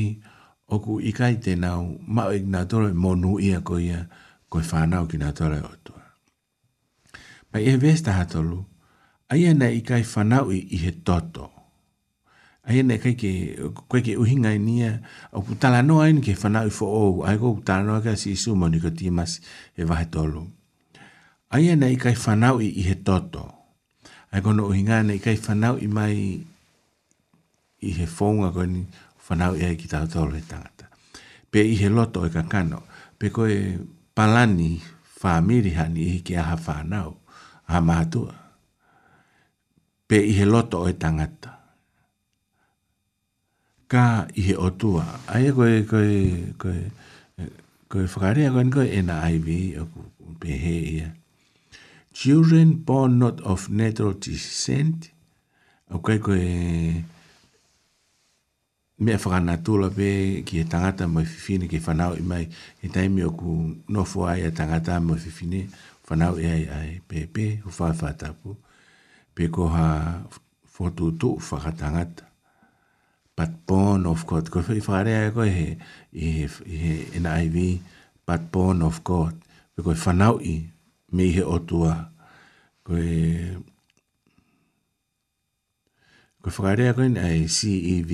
o 0.72 0.80
ku 0.80 0.96
ikai 1.04 1.36
tēnau, 1.44 1.84
mau 2.08 2.32
i 2.32 2.40
nga 2.48 2.64
tōre 2.64 2.94
monu 2.96 3.36
ia 3.44 3.60
koe 3.60 3.82
ia, 3.90 4.06
koe 4.48 4.64
whanau 4.72 5.04
ki 5.06 5.20
nga 5.20 5.34
tōre 5.36 5.60
o 5.68 5.74
tōre 5.84 6.00
a 7.54 7.60
e 7.62 7.76
vees 7.78 8.02
taha 8.02 8.26
tolu, 8.26 8.66
a 9.30 9.36
ia 9.38 9.50
e 9.54 9.54
nei 9.54 9.76
i 9.78 9.82
kai 9.86 10.02
whanau 10.12 10.50
i 10.50 10.58
he 10.82 10.90
toto. 11.02 11.44
A 12.66 12.72
ia 12.74 12.80
e 12.82 12.86
nei 12.86 12.98
kai 12.98 13.14
ke, 13.14 13.30
kai 13.88 14.02
ke 14.02 14.18
uhinga 14.18 14.50
i 14.50 14.58
nia, 14.58 14.98
au 15.30 15.42
putala 15.46 15.80
noa 15.86 16.10
ke 16.18 16.34
whanau 16.34 16.66
i 16.66 16.70
fo 16.74 16.86
ou, 16.90 17.22
a 17.22 17.34
iko 17.38 17.54
putala 17.54 17.86
noa 17.86 18.02
ka 18.02 18.18
si 18.18 18.34
isu 18.34 18.58
moni 18.58 18.82
ko 18.82 18.90
tīmas 18.90 19.38
e 19.78 19.86
vahe 19.86 20.10
tolu. 20.10 20.42
A 21.54 21.62
ia 21.62 21.78
e 21.78 21.78
nei 21.78 21.94
i 21.94 22.00
kai 22.00 22.14
whanau 22.18 22.58
i 22.58 22.74
he 22.88 22.94
toto. 23.06 23.46
A 24.34 24.42
iko 24.42 24.50
no 24.50 24.66
uhinga 24.74 25.04
nei 25.06 25.22
i 25.22 25.22
kai 25.22 25.38
whanau 25.38 25.78
i 25.78 25.86
mai 25.86 26.18
i 27.86 27.90
he 27.98 28.06
fonga 28.10 28.50
koe 28.50 28.66
ni 28.66 28.82
whanau 29.28 29.54
i 29.54 29.62
ai 29.62 29.76
ki 29.78 29.86
tau 29.86 30.10
tolu 30.10 30.34
he 30.40 30.42
tangata. 30.42 30.90
Pe 31.54 31.62
i 31.62 31.78
he 31.78 31.86
loto 31.88 32.26
e 32.26 32.30
kakano, 32.34 32.82
pe 33.16 33.30
koe 33.30 33.78
palani 34.10 34.80
whamiri 35.22 35.70
hani 35.78 36.02
i 36.18 36.22
ke 36.26 36.34
aha 36.36 36.58
whanau 36.66 37.20
a 37.66 37.80
mātua. 37.80 38.32
Pe 40.08 40.20
i 40.22 40.32
he 40.36 40.44
loto 40.46 40.82
o 40.84 40.88
e 40.88 40.92
tangata. 41.00 41.50
Ka 43.90 44.04
i 44.36 44.42
he 44.48 44.56
o 44.60 44.70
tua. 44.80 45.04
Ai 45.32 45.48
e 45.48 45.52
koe, 45.52 45.84
koe, 45.88 46.12
koe, 46.60 46.90
koe 47.92 48.04
whakarea 48.06 48.50
koe 48.54 48.62
nikoe 48.68 48.86
e 48.88 49.00
na 49.06 49.22
IV 49.28 49.80
o 49.82 50.34
pe 50.40 50.48
he 50.60 50.74
ia. 50.96 51.10
Children 52.14 52.76
born 52.86 53.18
not 53.18 53.40
of 53.42 53.68
natural 53.70 54.12
descent. 54.14 55.10
O 55.90 55.98
koe 56.04 56.18
koe 56.18 57.04
mea 59.04 59.18
whakanatula 59.18 59.88
pe 59.96 60.42
ki 60.46 60.58
he 60.62 60.68
tangata 60.68 61.08
mo 61.10 61.20
i 61.24 61.30
fifine 61.32 61.68
ki 61.70 61.78
whanau 61.88 62.12
i 62.20 62.28
mai. 62.34 62.44
E 62.84 62.88
taimi 62.92 63.22
o 63.24 63.30
ku 63.40 63.58
nofua 63.90 64.36
i 64.40 64.46
a 64.50 64.52
tangata 64.52 65.00
mo 65.00 65.14
i 65.16 65.24
fifine 65.24 65.64
whanau 66.08 66.34
e 66.44 66.46
ai 66.54 66.64
ai, 66.78 66.90
pe 67.08 67.18
pe, 67.34 67.44
hu 67.64 67.70
whaifatapu, 67.78 68.50
pe 69.34 69.44
ko 69.54 69.64
ha 69.76 69.86
fotu 70.74 71.06
tu 71.20 71.28
whakatangata. 71.48 72.24
But 73.36 73.66
born 73.66 74.06
of 74.06 74.26
God, 74.26 74.50
ko 74.52 74.60
whi 74.66 74.78
whare 74.86 75.12
ai 75.22 75.28
e 75.30 75.34
koe 75.36 75.48
he, 75.58 75.66
e, 76.12 76.28
e, 76.44 76.48
i 76.72 76.76
he 76.82 76.92
NIV, 77.22 77.56
but 78.26 78.52
born 78.52 78.82
of 78.82 79.02
God, 79.10 79.34
pe 79.74 79.80
koe 79.84 79.96
whanau 80.04 80.38
i, 80.54 80.56
me 81.14 81.30
he 81.34 81.40
otua, 81.56 81.94
koe, 82.86 83.04
koe 86.42 86.54
whakare 86.56 86.84
ai 86.90 86.94
koe 86.98 87.08
ni 87.14 87.20
ai 87.28 87.40
CEV, 87.56 88.12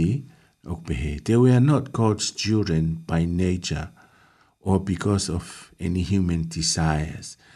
ok 0.72 0.80
pe 0.86 0.94
he, 1.02 1.12
te 1.24 1.36
we 1.42 1.52
are 1.56 1.66
not 1.70 1.90
God's 2.00 2.30
children 2.30 3.00
by 3.10 3.24
nature, 3.24 3.90
or 4.62 4.78
because 4.78 5.28
of 5.28 5.72
any 5.80 6.02
human 6.02 6.46
desires. 6.48 7.34
Koe, 7.36 7.46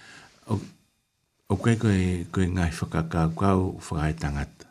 o 0.48 1.56
kei 1.64 1.76
koe, 1.80 2.00
koe 2.32 2.46
ngai 2.54 2.70
whakakau 2.76 3.28
kau 3.40 3.60
whakai 3.86 4.14
tangata. 4.14 4.66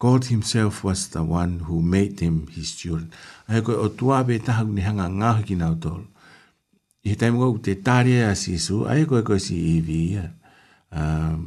God 0.00 0.24
himself 0.24 0.82
was 0.84 1.08
the 1.08 1.22
one 1.22 1.60
who 1.68 1.82
made 1.82 2.16
them 2.24 2.46
his 2.52 2.72
children. 2.74 3.12
Ahe 3.48 3.60
koe 3.64 3.76
o 3.76 3.88
tuawe 3.88 4.38
taha 4.44 4.64
kune 4.64 4.80
hanga 4.80 5.08
ngahu 5.10 5.42
ki 5.46 5.54
nau 5.56 5.74
tolu. 5.76 6.06
I 7.04 7.08
he 7.10 7.14
taimu 7.16 7.38
kou 7.40 7.58
te 7.58 7.74
tāria 7.76 8.28
a 8.32 8.36
sisu, 8.36 8.84
ahe 8.88 9.06
koe 9.08 9.22
koe 9.22 9.38
si 9.38 9.56
iwi 9.76 9.98
ia. 10.14 10.24
Um, 10.92 11.44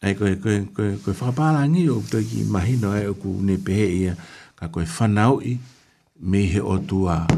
ai 0.00 0.16
koe, 0.16 0.32
koe, 0.40 0.58
koe, 0.74 0.96
koe 1.04 1.12
whakapāra 1.12 1.68
ngi 1.68 1.88
o 1.92 2.00
kutoki 2.00 2.48
mahino 2.48 2.96
e 2.96 3.04
o 3.12 3.14
kune 3.20 3.58
pehe 3.60 3.86
ia. 4.04 4.14
Ahe 4.16 4.44
ka 4.56 4.72
koe 4.72 4.88
whanau 4.88 5.38
i 5.44 5.60
me 6.16 6.48
he 6.48 6.60
o 6.60 6.80
tua. 6.80 7.28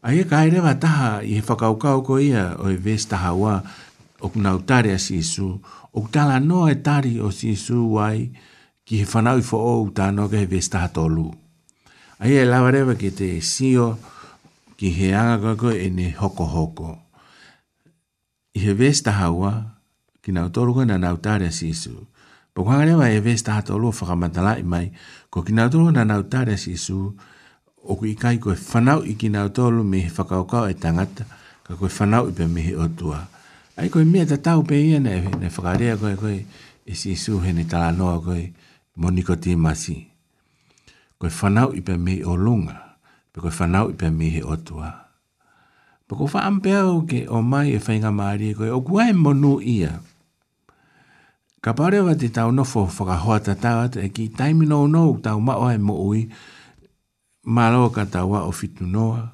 A 0.00 0.14
ia 0.16 0.24
e 0.24 0.28
ka 0.28 0.36
aere 0.42 0.60
taha 0.80 1.20
i 1.22 1.36
he 1.36 1.40
whakaukau 1.44 2.00
ko 2.04 2.14
ia 2.16 2.56
o 2.58 2.72
e 2.72 2.76
ves 2.80 3.04
taha 3.06 3.32
wa 3.36 3.54
o 4.24 4.28
kunau 4.32 4.58
tare 4.64 4.90
a 4.96 5.00
sisu, 5.00 5.60
o 5.94 5.96
kutala 6.02 6.40
no 6.40 6.66
e 6.66 6.74
tari 6.80 7.20
o 7.20 7.28
sisu 7.30 7.92
wai 7.94 8.32
ki 8.84 8.94
he 9.04 9.06
whanau 9.06 9.36
i 9.38 9.44
fo 9.44 9.56
o 9.60 9.74
utano 9.86 10.26
ke 10.32 10.40
he 10.42 10.46
ves 10.48 10.68
taha 10.72 10.88
tolu. 10.88 11.28
A 12.18 12.24
ia 12.26 12.42
e 12.42 12.48
lawa 12.48 12.70
rewa 12.72 12.96
ki 12.96 13.10
te 13.14 13.28
sio 13.44 14.00
ki 14.80 14.88
he 14.96 15.12
anga 15.12 15.36
koko 15.54 15.68
e 15.70 15.88
ne 15.92 16.08
hoko 16.18 16.46
hoko. 16.48 16.90
I 18.56 18.64
he 18.64 18.72
ves 18.72 19.04
taha 19.04 19.28
wa 19.30 19.52
ki 20.24 20.32
nautoro 20.32 20.72
ko 20.74 20.82
na 20.88 20.96
nautare 20.98 21.46
a 21.52 21.52
Sisu. 21.52 22.08
Pa 22.58 22.64
kwa 22.66 22.76
ngalewa 22.82 23.06
e 23.10 23.20
vese 23.22 23.44
ta 23.46 23.54
hata 23.54 23.70
olua 23.74 23.94
whakamatala 23.94 24.58
i 24.58 24.66
mai, 24.66 24.90
ko 25.30 25.42
ki 25.46 25.52
nautolo 25.54 25.90
na 25.94 26.02
nautare 26.04 26.58
si 26.58 26.74
isu, 26.74 27.14
o 27.86 27.94
ku 27.94 28.02
ikai 28.02 28.42
koe 28.42 28.58
whanau 28.58 29.06
i 29.06 29.14
ki 29.14 29.30
nautolo 29.30 29.86
me 29.86 30.00
he 30.02 30.10
whakaukau 30.10 30.66
e 30.66 30.74
tangata, 30.74 31.22
ka 31.62 31.78
koe 31.78 31.86
whanau 31.86 32.26
i 32.26 32.32
pe 32.34 32.50
me 32.50 32.58
he 32.66 32.72
otua. 32.74 33.30
Ai 33.78 33.86
koe 33.94 34.02
mea 34.02 34.26
ta 34.26 34.42
tau 34.42 34.66
pe 34.66 34.74
ia 34.74 34.98
na 34.98 35.10
e 35.14 35.22
whakarea 35.54 35.94
koe 36.02 36.14
koe, 36.18 36.42
e 36.82 36.92
si 36.98 37.14
isu 37.14 37.38
he 37.46 37.54
ne 37.54 37.62
tala 37.62 37.94
noa 37.94 38.18
koe, 38.26 38.50
moniko 38.98 39.38
te 39.38 39.54
masi. 39.54 40.10
Koe 41.18 41.30
whanau 41.38 41.70
i 41.78 41.78
pe 41.86 41.94
me 41.94 42.18
he 42.18 42.26
olunga, 42.26 42.98
pe 43.30 43.38
koe 43.38 43.54
whanau 43.54 43.94
i 43.94 43.94
pe 43.94 44.10
me 44.10 44.34
he 44.34 44.42
otua. 44.42 44.90
Pa 46.10 46.18
ko 46.18 46.26
whaampea 46.26 46.88
o 46.90 47.06
ke 47.06 47.22
o 47.30 47.38
mai 47.44 47.76
e 47.78 47.78
whainga 47.78 48.10
maari 48.10 48.50
e 48.50 48.58
koe, 48.58 48.70
o 48.74 48.82
kuai 48.82 49.14
monu 49.14 49.60
ia, 49.62 50.00
Ka 51.58 51.74
pare 51.74 51.98
wa 52.06 52.14
te 52.14 52.28
tau 52.30 52.52
nofo 52.54 52.86
whakahoa 52.86 53.38
ta 53.46 53.54
tau 53.64 53.82
e 54.04 54.08
ki 54.14 54.24
taimi 54.38 54.64
nou 54.66 54.86
nou 54.86 55.10
tau 55.26 55.38
mao 55.46 55.66
e 55.74 55.78
mo 55.86 55.94
ui, 56.08 56.20
malo 57.42 57.90
ka 57.90 58.04
tau 58.14 58.30
o 58.48 58.52
fitu 58.54 58.84
noa, 58.86 59.24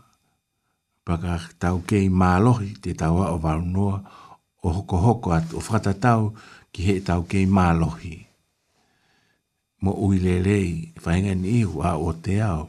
paka 1.05 1.35
tau 1.63 1.77
kei 1.89 2.09
malohi 2.09 2.71
te 2.83 2.91
tau 3.01 3.15
o 3.35 3.37
varu 3.45 3.67
noa, 3.77 3.97
o 4.65 4.69
hoko 4.77 4.97
hoko 5.05 5.29
at 5.39 5.53
o 5.57 5.61
whakata 5.65 5.93
tau 6.05 6.23
ki 6.73 6.81
he 6.87 6.95
tau 7.09 7.21
kei 7.31 7.45
malohi. 7.45 8.15
Mo 9.85 9.93
ui 10.05 10.17
le 10.25 10.35
lei, 10.49 10.73
whaenga 11.05 11.35
ni 11.37 11.51
ihu 11.61 11.83
a 11.91 12.01
o 12.01 12.09
te 12.25 12.41
ao. 12.41 12.63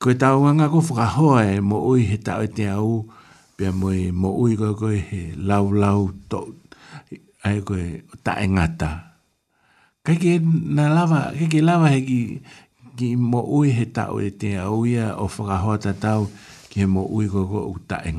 Koe 0.00 0.12
tau 0.20 0.42
wanga 0.44 0.68
ko 0.68 0.84
whakahoa 0.88 1.40
e 1.56 1.60
mo 1.68 1.80
ui 1.88 2.04
he 2.10 2.16
tau 2.26 2.44
e 2.44 2.52
te 2.56 2.68
au, 2.68 3.06
pia 3.56 3.72
mo 3.72 4.28
ui 4.44 4.60
koe 4.60 4.74
koe 4.80 5.00
he 5.08 5.22
lau 5.50 5.72
lau 5.72 6.12
tau 6.28 6.59
ai 7.42 7.60
koe 7.64 8.02
ta 8.22 8.34
e 8.44 8.48
ngata. 8.48 8.90
Kei 10.04 10.16
ke 10.20 10.32
na 10.74 10.88
lava, 10.92 11.32
kei 11.36 11.48
ke 11.48 11.60
lava 11.64 11.88
he 11.92 12.00
ki, 12.04 12.20
ki 12.96 13.16
mo 13.16 13.44
ui 13.48 13.70
he 13.76 13.84
tau 13.88 14.20
e 14.20 14.30
te 14.32 14.56
auia 14.60 15.14
o 15.20 15.28
whakahoata 15.28 15.92
tau 16.00 16.28
ki 16.72 16.80
he 16.84 16.88
mo 16.88 17.04
ui 17.08 17.28
koe 17.28 17.46
koe 17.48 17.84
ta 17.88 18.02
e 18.04 18.12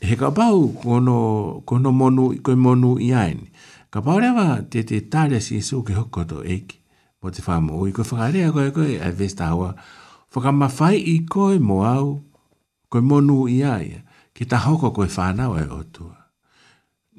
He 0.00 0.14
ka 0.14 0.30
pau 0.30 0.70
kono, 0.82 1.60
kono 1.66 1.90
monu, 1.90 2.30
koe 2.42 2.54
monu 2.54 2.98
i 3.02 3.10
aini. 3.14 3.50
Ka 3.90 3.98
pau 4.04 4.20
rewa 4.22 4.62
te 4.70 4.82
te 4.86 5.00
tāria 5.02 5.40
si 5.42 5.58
su 5.60 5.82
ki 5.82 5.92
hokoto 5.96 6.44
eiki. 6.46 6.78
Mo 7.22 7.30
te 7.34 7.42
whaamu 7.42 7.80
ui 7.82 7.90
koe 7.90 8.04
whakarea 8.06 8.52
koe 8.54 8.70
koe 8.70 8.98
a 9.02 9.10
vesta 9.10 9.46
hawa. 9.50 9.74
fai 10.70 10.94
i 11.02 11.26
koe 11.26 11.58
mo 11.58 11.82
au 11.82 12.22
koe 12.90 13.00
monu 13.00 13.48
i 13.48 13.64
aia 13.64 14.02
ki 14.36 14.44
ta 14.46 14.58
hoko 14.62 14.90
koe 14.94 15.08
whanau 15.10 15.56
e 15.58 15.66
otua. 15.66 16.17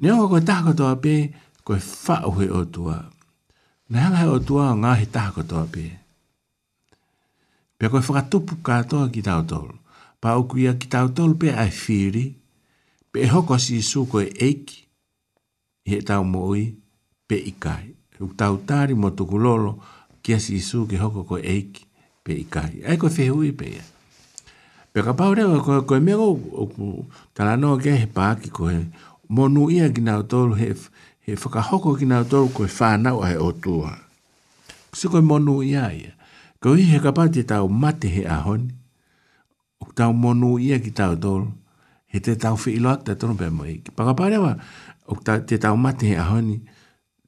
Ne 0.00 0.12
onko 0.12 0.28
koe 0.28 0.40
tahakotoa 0.44 0.94
pē, 1.04 1.14
koe 1.64 1.78
whaohe 1.84 2.46
o 2.56 2.64
tua. 2.64 2.94
Ne 3.88 4.00
hanga 4.00 4.16
he 4.22 4.28
o 4.32 4.38
tua 4.38 4.70
o 4.72 4.76
ngāhi 4.76 5.08
tahakotoa 5.12 5.66
pē. 5.74 5.84
Pea 7.78 7.90
koe 7.92 8.00
whakatupu 8.00 8.56
kātoa 8.64 9.10
ki 9.12 9.22
tau 9.28 9.44
tolu. 9.48 9.76
Pā 10.20 10.36
uku 10.40 10.58
ia 10.64 10.72
ki 10.80 10.88
tau 10.92 11.10
tolu 11.16 11.36
pē 11.44 11.52
ai 11.52 11.68
whiri, 11.82 12.26
pē 13.12 13.24
e 13.26 13.30
hoko 13.34 13.58
si 13.60 13.82
su 13.84 14.06
koe 14.08 14.24
eiki, 14.48 14.80
he 15.90 16.00
tau 16.04 16.24
mōi 16.24 16.64
pē 17.28 17.38
ikai. 17.52 17.92
Uku 18.20 18.32
tau 18.36 18.56
tāri 18.68 18.96
mō 18.96 19.12
tuku 19.16 19.38
lolo, 19.38 19.76
kia 20.24 20.38
si 20.40 20.60
su 20.64 20.86
ki 20.88 20.96
hoko 21.00 21.24
koe 21.28 21.42
eiki 21.44 21.84
pē 22.24 22.36
ikai. 22.46 22.72
Ai 22.88 22.96
koe 22.96 23.12
whehui 23.16 23.52
pē 23.52 23.68
ia. 23.76 23.84
Pea 24.92 25.04
ka 25.06 25.12
pāurewa 25.14 25.60
koe, 25.64 25.82
koe 25.86 26.00
mego, 26.00 26.32
o 26.32 26.68
tala 27.36 27.56
no 27.60 27.76
ke 27.78 27.92
he 28.00 28.08
pāki 28.10 28.48
koe 28.50 28.74
monu 29.30 29.70
ia 29.70 29.86
gina 29.88 30.18
o 30.18 30.22
tolu 30.26 30.54
he, 30.58 30.74
he 31.26 31.36
whakahoko 31.38 31.94
ki 31.98 32.04
o 32.18 32.24
tolu 32.26 32.50
koe 32.52 32.66
whānau 32.66 33.22
ai 33.22 33.36
o 33.38 33.52
tua. 33.52 33.94
Kasi 34.90 35.06
koe 35.08 35.22
monu 35.22 35.62
ia 35.62 35.86
ia. 35.94 36.12
Kau 36.60 36.74
hi 36.76 36.82
he 36.90 36.98
kapati 37.00 37.44
e 37.46 37.46
tau 37.46 37.68
mate 37.68 38.10
he 38.10 38.24
ahoni. 38.26 38.74
O 39.80 39.86
tau 39.94 40.12
monu 40.12 40.58
ia 40.60 40.78
ki 40.80 40.90
tau 40.90 41.14
tolu. 41.16 41.46
He 42.10 42.18
te 42.18 42.34
tau 42.34 42.56
whi 42.58 42.74
ilo 42.82 42.90
akta 42.90 43.14
tonu 43.14 43.36
pe 43.38 43.48
mo 43.54 43.64
iki. 43.64 43.94
Pakapare 43.94 44.40
wa 44.42 45.38
te 45.46 45.58
tau 45.62 45.76
mate 45.76 46.10
he 46.10 46.16
ahoni. 46.18 46.58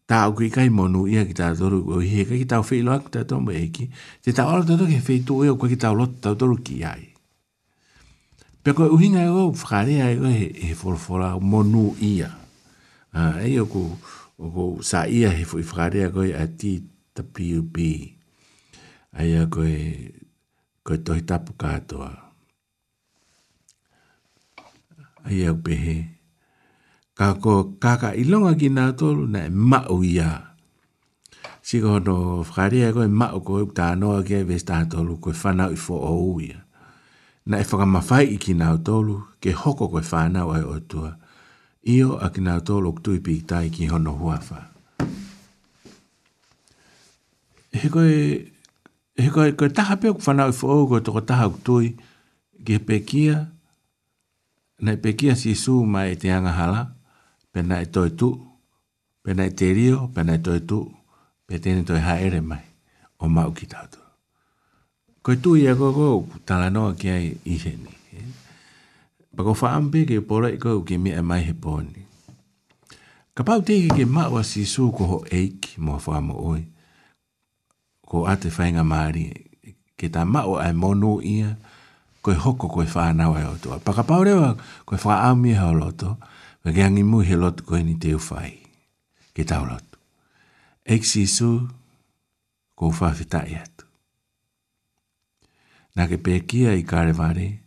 Ta 0.07 0.27
o 0.27 0.35
kui 0.37 0.51
kai 0.51 0.69
monu 0.69 1.07
ia 1.07 1.23
ki 1.25 1.39
tau 1.39 1.55
tolu. 1.55 1.85
Kau 1.87 2.03
hi 2.03 2.11
he 2.19 2.25
kai 2.27 2.43
ki 2.43 2.51
tau 2.51 2.65
whi 2.67 2.83
ilo 2.83 2.99
akta 2.99 3.23
tonu 3.25 3.47
pe 3.47 3.63
iki. 3.63 3.87
Te 4.27 4.35
tau 4.35 4.51
alo 4.51 4.67
tato 4.73 4.91
ke 4.91 4.99
whi 5.07 5.23
tu 5.23 5.45
ia 5.47 5.55
koe 5.55 5.71
ki 5.71 5.79
tau 5.87 5.95
lotu 5.95 6.19
tau 6.27 6.35
tolu 6.35 6.59
ki 6.59 6.83
ia 6.83 6.97
ia. 6.99 7.12
Pe 8.63 8.71
koe 8.79 8.87
uhinga 8.89 9.21
e 9.27 9.27
rau, 9.27 9.51
whakarea 9.53 10.07
e 10.15 10.17
rau, 10.21 10.31
he, 10.41 10.47
he 10.63 10.71
wholwhora 10.79 11.35
monu 11.43 11.97
ia. 12.01 12.31
Uh, 13.15 13.43
e 13.43 13.57
o 13.61 13.67
ko, 13.67 13.83
o 14.39 14.47
ko 14.55 14.65
sa 14.87 15.03
ia 15.11 15.31
he 15.35 15.43
fwy 15.43 15.67
whakarea 15.67 16.13
koe 16.15 16.31
a 16.31 16.47
ti 16.47 16.79
tapi 17.11 17.59
upi. 17.59 18.15
A 19.19 19.27
ia 19.27 19.51
koe, 19.51 19.75
koe 20.87 20.99
tohi 21.03 21.27
tapu 21.27 21.53
katoa. 21.59 22.13
A 25.27 25.29
ia 25.35 25.51
upe 25.59 25.75
he. 25.83 25.97
Ka 27.19 27.35
ko 27.43 27.75
kaka 27.83 28.15
ilonga 28.15 28.55
ki 28.55 28.71
nga 28.71 28.95
tolu 28.95 29.27
na 29.27 29.43
e 29.51 29.51
mao 29.51 30.07
ia. 30.07 30.55
Siko 31.67 31.99
hono 31.99 32.47
whakarea 32.47 32.95
koe 32.95 33.11
mao 33.11 33.43
koe 33.43 33.67
tānoa 33.75 34.23
kia 34.23 34.45
vestatolu 34.47 35.19
koe 35.19 35.35
whanau 35.35 35.75
i 35.75 35.83
fo 35.91 35.99
o 35.99 36.15
uia 36.35 36.62
na 37.47 37.61
e 37.61 37.65
whakamawhai 37.67 38.27
i 38.35 38.39
ki 38.41 38.55
nāu 38.59 38.79
tōlu, 38.87 39.17
ke 39.43 39.53
hoko 39.63 39.89
koe 39.91 40.03
whānau 40.07 40.53
ai 40.55 40.63
o 40.67 40.79
tua. 40.81 41.13
Io 41.91 42.17
a 42.23 42.29
ki 42.35 42.41
nāu 42.47 42.63
tōlu 42.67 42.93
ktui 43.01 43.19
pi 43.23 43.41
ki 43.75 43.89
hono 43.91 44.13
huawha. 44.19 44.63
E 47.73 47.79
he 47.83 47.89
koe, 47.89 48.15
e 49.17 49.23
he 49.23 49.31
koe, 49.31 49.51
koe 49.59 49.69
taha 49.69 49.97
peo 49.97 50.15
ku 50.15 50.23
i 50.23 50.53
whu 50.61 50.71
ogo 50.71 51.01
toko 51.01 51.21
taha 51.21 51.49
ktui, 51.51 51.97
ke 52.65 52.79
pekia, 52.79 53.49
na 54.79 54.93
e 54.93 54.97
pekia 54.97 55.35
si 55.37 55.55
su 55.55 55.85
mai 55.85 56.13
e 56.13 56.17
te 56.17 56.29
angahala, 56.31 56.93
pena 57.53 57.81
e 57.81 57.87
toi 57.91 58.11
tu, 58.11 58.37
pena 59.23 59.45
e 59.45 59.51
te 59.51 59.73
rio, 59.73 60.09
pena 60.15 60.35
e 60.35 60.39
toi 60.41 60.61
tu, 60.65 60.85
pe 61.47 61.59
tene 61.59 61.83
toi 61.83 61.99
haere 61.99 62.41
mai, 62.41 62.63
o 63.19 63.29
mau 63.29 63.51
ki 63.51 63.67
tātou. 63.67 64.02
Koe 65.23 65.37
tu 65.43 65.55
ia 65.57 65.75
koe 65.79 65.93
koe 65.95 66.27
tala 66.47 66.67
noa 66.71 66.95
ki 66.99 67.09
ai 67.11 67.27
i 67.47 67.57
heni. 67.65 67.93
Pako 69.37 69.55
whaampe 69.61 70.03
ke 70.09 70.19
pora 70.21 70.51
i 70.51 70.59
koe 70.59 70.83
ke 70.87 70.99
mea 70.99 71.23
mai 71.23 71.45
he 71.47 71.53
pōni. 71.55 72.03
Ka 73.35 73.47
pau 73.47 73.63
teke 73.65 73.95
ke 74.03 74.05
maua 74.05 74.43
si 74.45 74.65
sū 74.67 74.89
ko 74.93 75.03
ho 75.13 75.19
eiki 75.33 75.79
mo 75.79 75.95
whaamu 75.99 76.35
oi. 76.51 76.63
Ko 78.03 78.25
ate 78.29 78.51
whainga 78.57 78.83
maari. 78.85 79.29
Ke 79.97 80.11
ta 80.11 80.25
maua 80.27 80.67
ai 80.67 80.75
monu 80.75 81.23
ia 81.23 81.55
koe 82.21 82.35
hoko 82.35 82.67
koe 82.69 82.87
whaanawa 82.91 83.45
e 83.47 83.47
otoa. 83.55 83.79
Paka 83.79 84.03
pau 84.03 84.25
rewa 84.27 84.57
koe 84.85 84.99
whaami 85.05 85.55
e 85.55 85.59
hao 85.63 85.75
loto. 85.75 86.17
Wage 86.67 86.83
angi 86.85 87.03
mu 87.07 87.23
he 87.23 87.37
loto 87.39 87.63
koe 87.65 87.83
ni 87.87 87.95
te 87.99 88.11
uwhai. 88.19 88.59
Ke 89.35 89.45
tau 89.47 89.65
loto. 89.71 89.97
Eiki 90.85 91.07
si 91.07 91.25
sū 91.31 91.55
ko 92.75 92.91
whaafitai 92.91 93.55
ati 93.63 93.72
na 95.95 96.09
ke 96.09 96.17
pekia 96.17 96.73
i 96.77 96.83
kare 96.89 97.13
vare, 97.17 97.61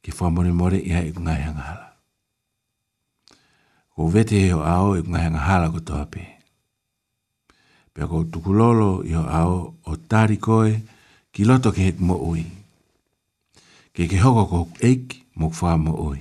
ke 0.00 0.10
fua 0.12 0.32
more 0.32 0.48
more 0.52 0.78
ia 0.80 1.00
i 1.04 1.12
ngai 1.12 1.42
hanga 1.44 1.64
hala. 1.68 1.88
Ko 3.96 4.08
vete 4.12 4.36
heo 4.40 4.60
ao 4.60 4.96
i 4.96 5.00
ngai 5.10 5.22
hanga 5.28 5.42
hala 5.48 5.66
ko 5.74 5.80
toa 5.86 6.04
pe. 6.12 6.24
Pea 7.92 8.04
ko 8.10 8.18
tukulolo 8.32 8.90
i 9.04 9.12
ho 9.16 9.24
ao 9.40 9.56
o 9.84 9.92
tari 10.10 10.36
koe 10.46 10.72
ki 11.32 11.42
loto 11.48 11.68
ke 11.76 11.82
hek 11.92 11.98
mo 12.06 12.16
ui. 12.30 12.44
Ke 13.96 14.02
ke 14.10 14.18
hoko 14.24 14.42
ko 14.52 14.58
eik 14.86 15.06
mo 15.40 15.46
kwa 15.56 15.72
mo 15.84 15.92
ui. 16.12 16.20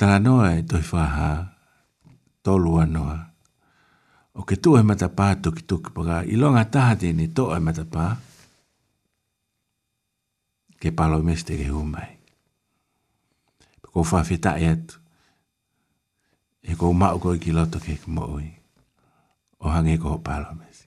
Tala 0.00 0.16
noa 0.24 0.48
e 0.58 0.62
toi 0.68 0.82
fua 0.88 1.04
haa, 1.16 1.38
tolua 2.44 2.84
noa 2.94 3.18
o 4.34 4.42
ke 4.42 4.56
tu 4.58 4.74
e 4.76 4.82
mata 4.82 5.06
pā 5.08 5.34
tuki 5.42 5.62
tuki 5.62 5.90
paka 5.94 6.22
i 6.26 6.34
longa 6.36 6.64
taha 6.66 6.94
tēne 7.00 7.28
tō 7.36 7.48
e 7.56 7.60
mata 7.62 7.84
pā 7.94 8.04
ke 10.80 10.90
palo 10.92 11.22
mes 11.24 11.44
te 11.46 11.56
ke 11.60 11.68
humai. 11.70 12.10
Pako 13.84 14.02
whawhita 14.10 14.56
e 14.60 14.66
atu 14.74 14.98
e 16.62 16.74
ko 16.74 16.92
mau 16.92 17.18
koi 17.22 17.38
ki 17.38 17.52
loto 17.52 17.78
ke 17.80 17.94
kumo 18.02 18.24
oi 18.36 18.48
o 19.62 19.70
hangi 19.70 19.94
e 19.94 20.00
ko 20.02 20.16
ho 20.16 20.18
palo 20.18 20.50
mes. 20.58 20.82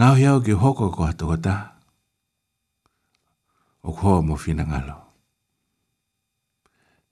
Ngau 0.00 0.16
hiau 0.16 0.40
ki 0.40 0.56
hoko 0.56 0.88
ko 0.90 1.04
hatu 1.04 1.28
ko 1.28 1.36
taha 1.36 1.76
o 3.84 3.92
kua 3.92 4.22
mo 4.24 4.36
whina 4.40 4.64
ngalo. 4.64 4.96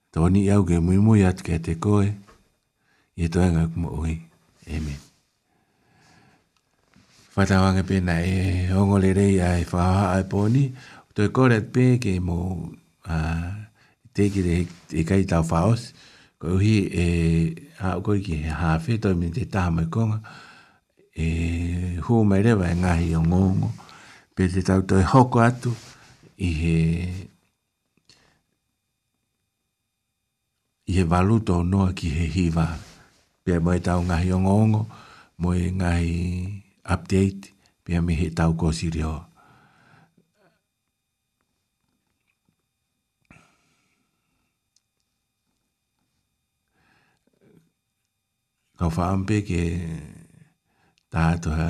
Tōni 0.09 0.41
iau 0.49 0.65
ke 0.65 0.81
mui 0.81 0.97
mui 0.97 1.21
atu 1.29 1.45
ke 1.45 1.61
te 1.61 1.77
koe 1.77 2.09
i 2.09 3.25
e 3.29 3.29
toenga 3.29 3.69
kumo 3.69 3.93
oi. 4.01 4.25
Amen. 4.69 4.99
Whatawanga 7.33 7.81
pēnā 7.89 8.19
e 8.29 8.33
ongo 8.77 8.99
le 9.01 9.09
rei 9.17 9.39
a 9.41 9.55
e 9.59 9.63
whaha 9.71 10.03
a 10.17 10.25
pōni. 10.29 10.67
Tō 11.15 11.25
e 11.25 11.31
kōrat 11.33 11.69
pē 11.73 11.85
ke 12.03 12.13
mō 12.21 12.35
te 14.13 14.27
ki 14.33 14.43
re 14.45 14.57
e 15.01 15.05
kai 15.09 15.21
tau 15.31 15.41
whaos. 15.49 15.87
Ko 16.39 16.53
uhi 16.59 16.75
e 16.85 17.07
a 17.81 17.95
koi 18.05 18.19
ki 18.23 18.37
he 18.45 18.51
hawhi, 18.61 18.99
tō 19.03 19.15
mi 19.17 19.31
te 19.35 19.45
taha 19.51 19.73
mai 19.77 19.87
konga. 19.93 20.19
E 21.17 21.97
hū 22.05 22.19
mai 22.25 22.43
rewa 22.45 22.69
e 22.69 22.75
ngahi 22.83 23.09
o 23.17 23.23
ngongo. 23.25 23.71
Pē 24.37 24.47
te 24.53 24.61
tau 24.69 24.85
tō 24.85 24.99
e 25.01 25.07
hoko 25.15 25.41
atu 25.47 25.73
i 26.39 26.51
he 26.59 26.75
i 30.89 30.93
he 30.97 31.03
valuta 31.05 31.57
o 31.57 31.63
noa 31.63 31.89
ki 31.93 32.09
he 32.19 32.29
hiwa. 32.37 32.67
Amen. 32.69 32.85
Pia 33.43 33.57
mai 33.65 33.79
tau 33.87 33.99
ngahi 34.07 34.29
o 34.35 34.39
ngongo, 34.45 34.81
mo 35.41 35.49
e 35.55 35.65
ngahi 35.79 36.13
update, 36.93 37.41
pia 37.83 37.99
me 38.05 38.13
he 38.19 38.27
tau 38.39 38.51
ko 38.59 38.67
si 38.77 38.87
reo. 38.95 39.15
Kau 48.77 48.91
whaampe 48.95 49.37
ke 49.47 49.63
tātoha 51.11 51.67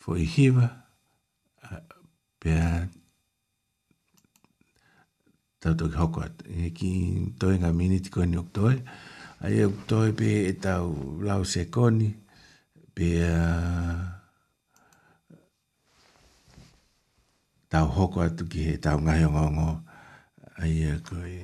fo 0.00 0.10
i 0.24 0.26
hiwa, 0.34 0.66
pia 2.40 2.62
tātou 5.62 5.88
ki 5.92 5.96
hoko 6.00 6.18
at. 6.28 6.36
E 6.64 6.70
ki 6.80 6.90
toi 7.40 7.54
ngā 7.62 7.70
miniti 7.80 8.12
koe 8.14 8.26
ni 8.28 8.36
ok 8.42 8.48
toi, 8.58 8.74
ai 9.40 9.58
eu 9.60 9.72
toi 9.86 10.12
pe 10.12 10.24
e 10.50 10.52
tau 10.52 10.90
lau 11.26 11.42
se 11.52 11.62
koni 11.74 12.08
pe 12.94 13.06
a 13.22 13.36
uh, 13.38 13.98
tau 17.70 17.86
hoko 17.96 18.18
atu 18.26 18.42
ki 18.50 18.60
he 18.66 18.72
tau 18.84 18.96
ngai 19.04 19.22
o 19.28 19.30
ngongo 19.34 19.70
ai 20.62 20.74
e 20.92 20.94
koe 21.06 21.42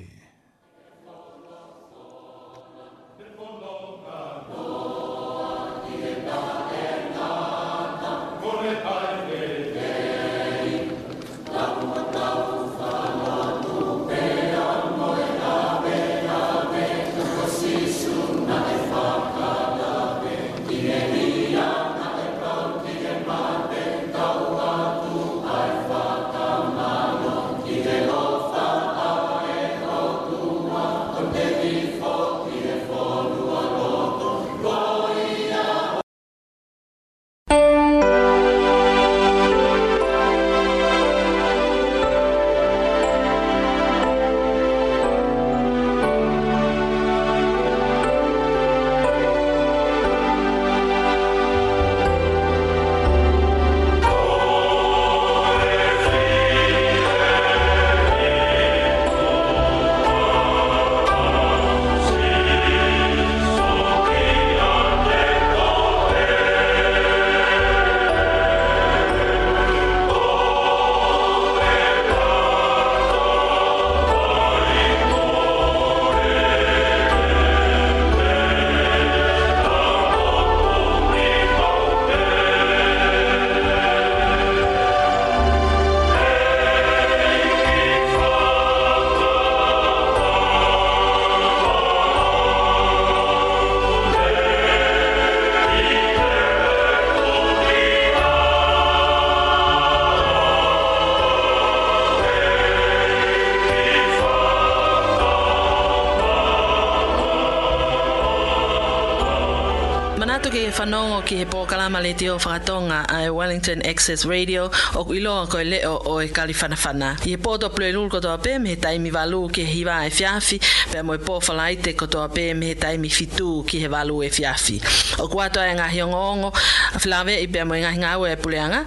whanongo 110.75 111.23
ki 111.25 111.37
he 111.39 111.43
pōkalama 111.47 112.01
le 112.03 112.11
te 112.19 112.27
o 112.29 112.35
whakatonga 112.37 112.97
a 113.09 113.31
Wellington 113.33 113.81
Access 113.87 114.25
Radio 114.25 114.65
o 114.95 115.03
ku 115.05 115.13
iloa 115.15 115.47
koe 115.47 115.63
leo 115.63 115.99
o 116.05 116.17
e 116.21 116.27
kalifanafana. 116.27 117.15
I 117.21 117.29
he 117.31 117.37
pōto 117.37 117.69
plei 117.75 117.93
lul 117.93 118.09
kotoa 118.09 118.35
pēm 118.43 118.67
he 118.67 118.75
taimi 118.75 119.11
walu 119.13 119.41
ki 119.53 119.63
he 119.63 119.77
hiwa 119.83 119.95
e 120.03 120.09
fiafi 120.11 120.59
pēr 120.91 121.05
mo 121.07 121.15
i 121.15 121.21
pō 121.27 121.37
whalaite 121.47 121.93
kotoa 122.01 122.27
pēm 122.33 122.65
he 122.67 122.73
taimi 122.75 123.09
fitu 123.19 123.63
ki 123.65 123.79
he 123.85 123.91
walu 123.93 124.17
e 124.27 124.31
fiafi. 124.37 124.81
O 125.23 125.29
ku 125.31 125.39
atoa 125.43 125.69
e 125.71 125.77
ngahi 125.79 126.01
o 126.03 126.09
ngongo 126.11 126.51
a 126.51 126.99
whilawe 126.99 127.37
i 127.37 127.47
pēr 127.55 127.65
mo 127.71 127.79
i 127.79 127.83
ngahi 127.85 128.01
ngāwe 128.03 128.33
e 128.35 128.39
puleanga 128.43 128.83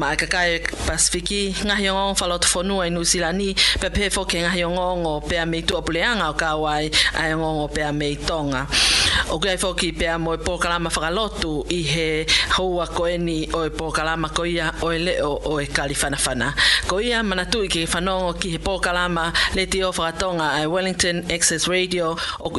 ma 0.00 0.14
a 0.14 0.16
e 0.16 0.20
kakai 0.22 0.62
pasifiki 0.88 1.42
ngahi 1.68 1.92
o 1.92 1.98
ngongo 1.98 2.22
whalotu 2.24 2.54
whonua 2.54 2.88
i 2.88 2.94
nusilani 2.96 3.52
pēr 3.84 3.92
pēr 3.98 4.16
fo 4.16 4.24
ke 4.24 4.40
ngahi 4.46 4.64
o 4.64 4.72
ngongo 4.72 5.18
pēr 5.28 5.44
mei 5.52 5.66
tua 5.68 5.84
puleanga 5.84 6.32
o 6.32 6.38
kawai 6.44 6.88
a 7.12 7.28
e 7.28 7.36
ngongo 7.36 7.68
pēr 7.76 7.92
mei 7.92 8.16
tonga. 8.16 8.64
O 9.30 9.38
kia 9.38 9.56
foki 9.56 9.92
mo 10.18 10.32
i 11.70 11.82
he 11.82 12.26
ko 12.50 12.82
ia 13.04 13.18
Ko 14.28 14.44
ia 14.44 14.72
ki 14.72 14.72
ki 17.68 17.84
he 17.86 17.98
le 19.54 19.66
ai 20.42 20.66
Wellington 20.66 21.24
Access 21.30 21.68
Radio 21.68 22.16
o 22.40 22.50
ko 22.50 22.58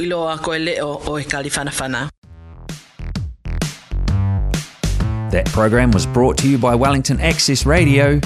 That 5.30 5.42
program 5.46 5.90
was 5.90 6.06
brought 6.06 6.38
to 6.38 6.48
you 6.48 6.56
by 6.58 6.74
Wellington 6.74 7.20
Access 7.20 7.66
Radio. 7.66 8.18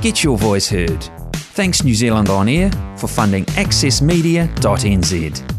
Get 0.00 0.22
your 0.22 0.38
voice 0.38 0.68
heard. 0.68 1.02
Thanks 1.34 1.82
New 1.82 1.94
Zealand 1.96 2.28
On 2.28 2.46
Air 2.48 2.70
for 2.96 3.08
funding 3.08 3.44
accessmedia.nz. 3.46 5.57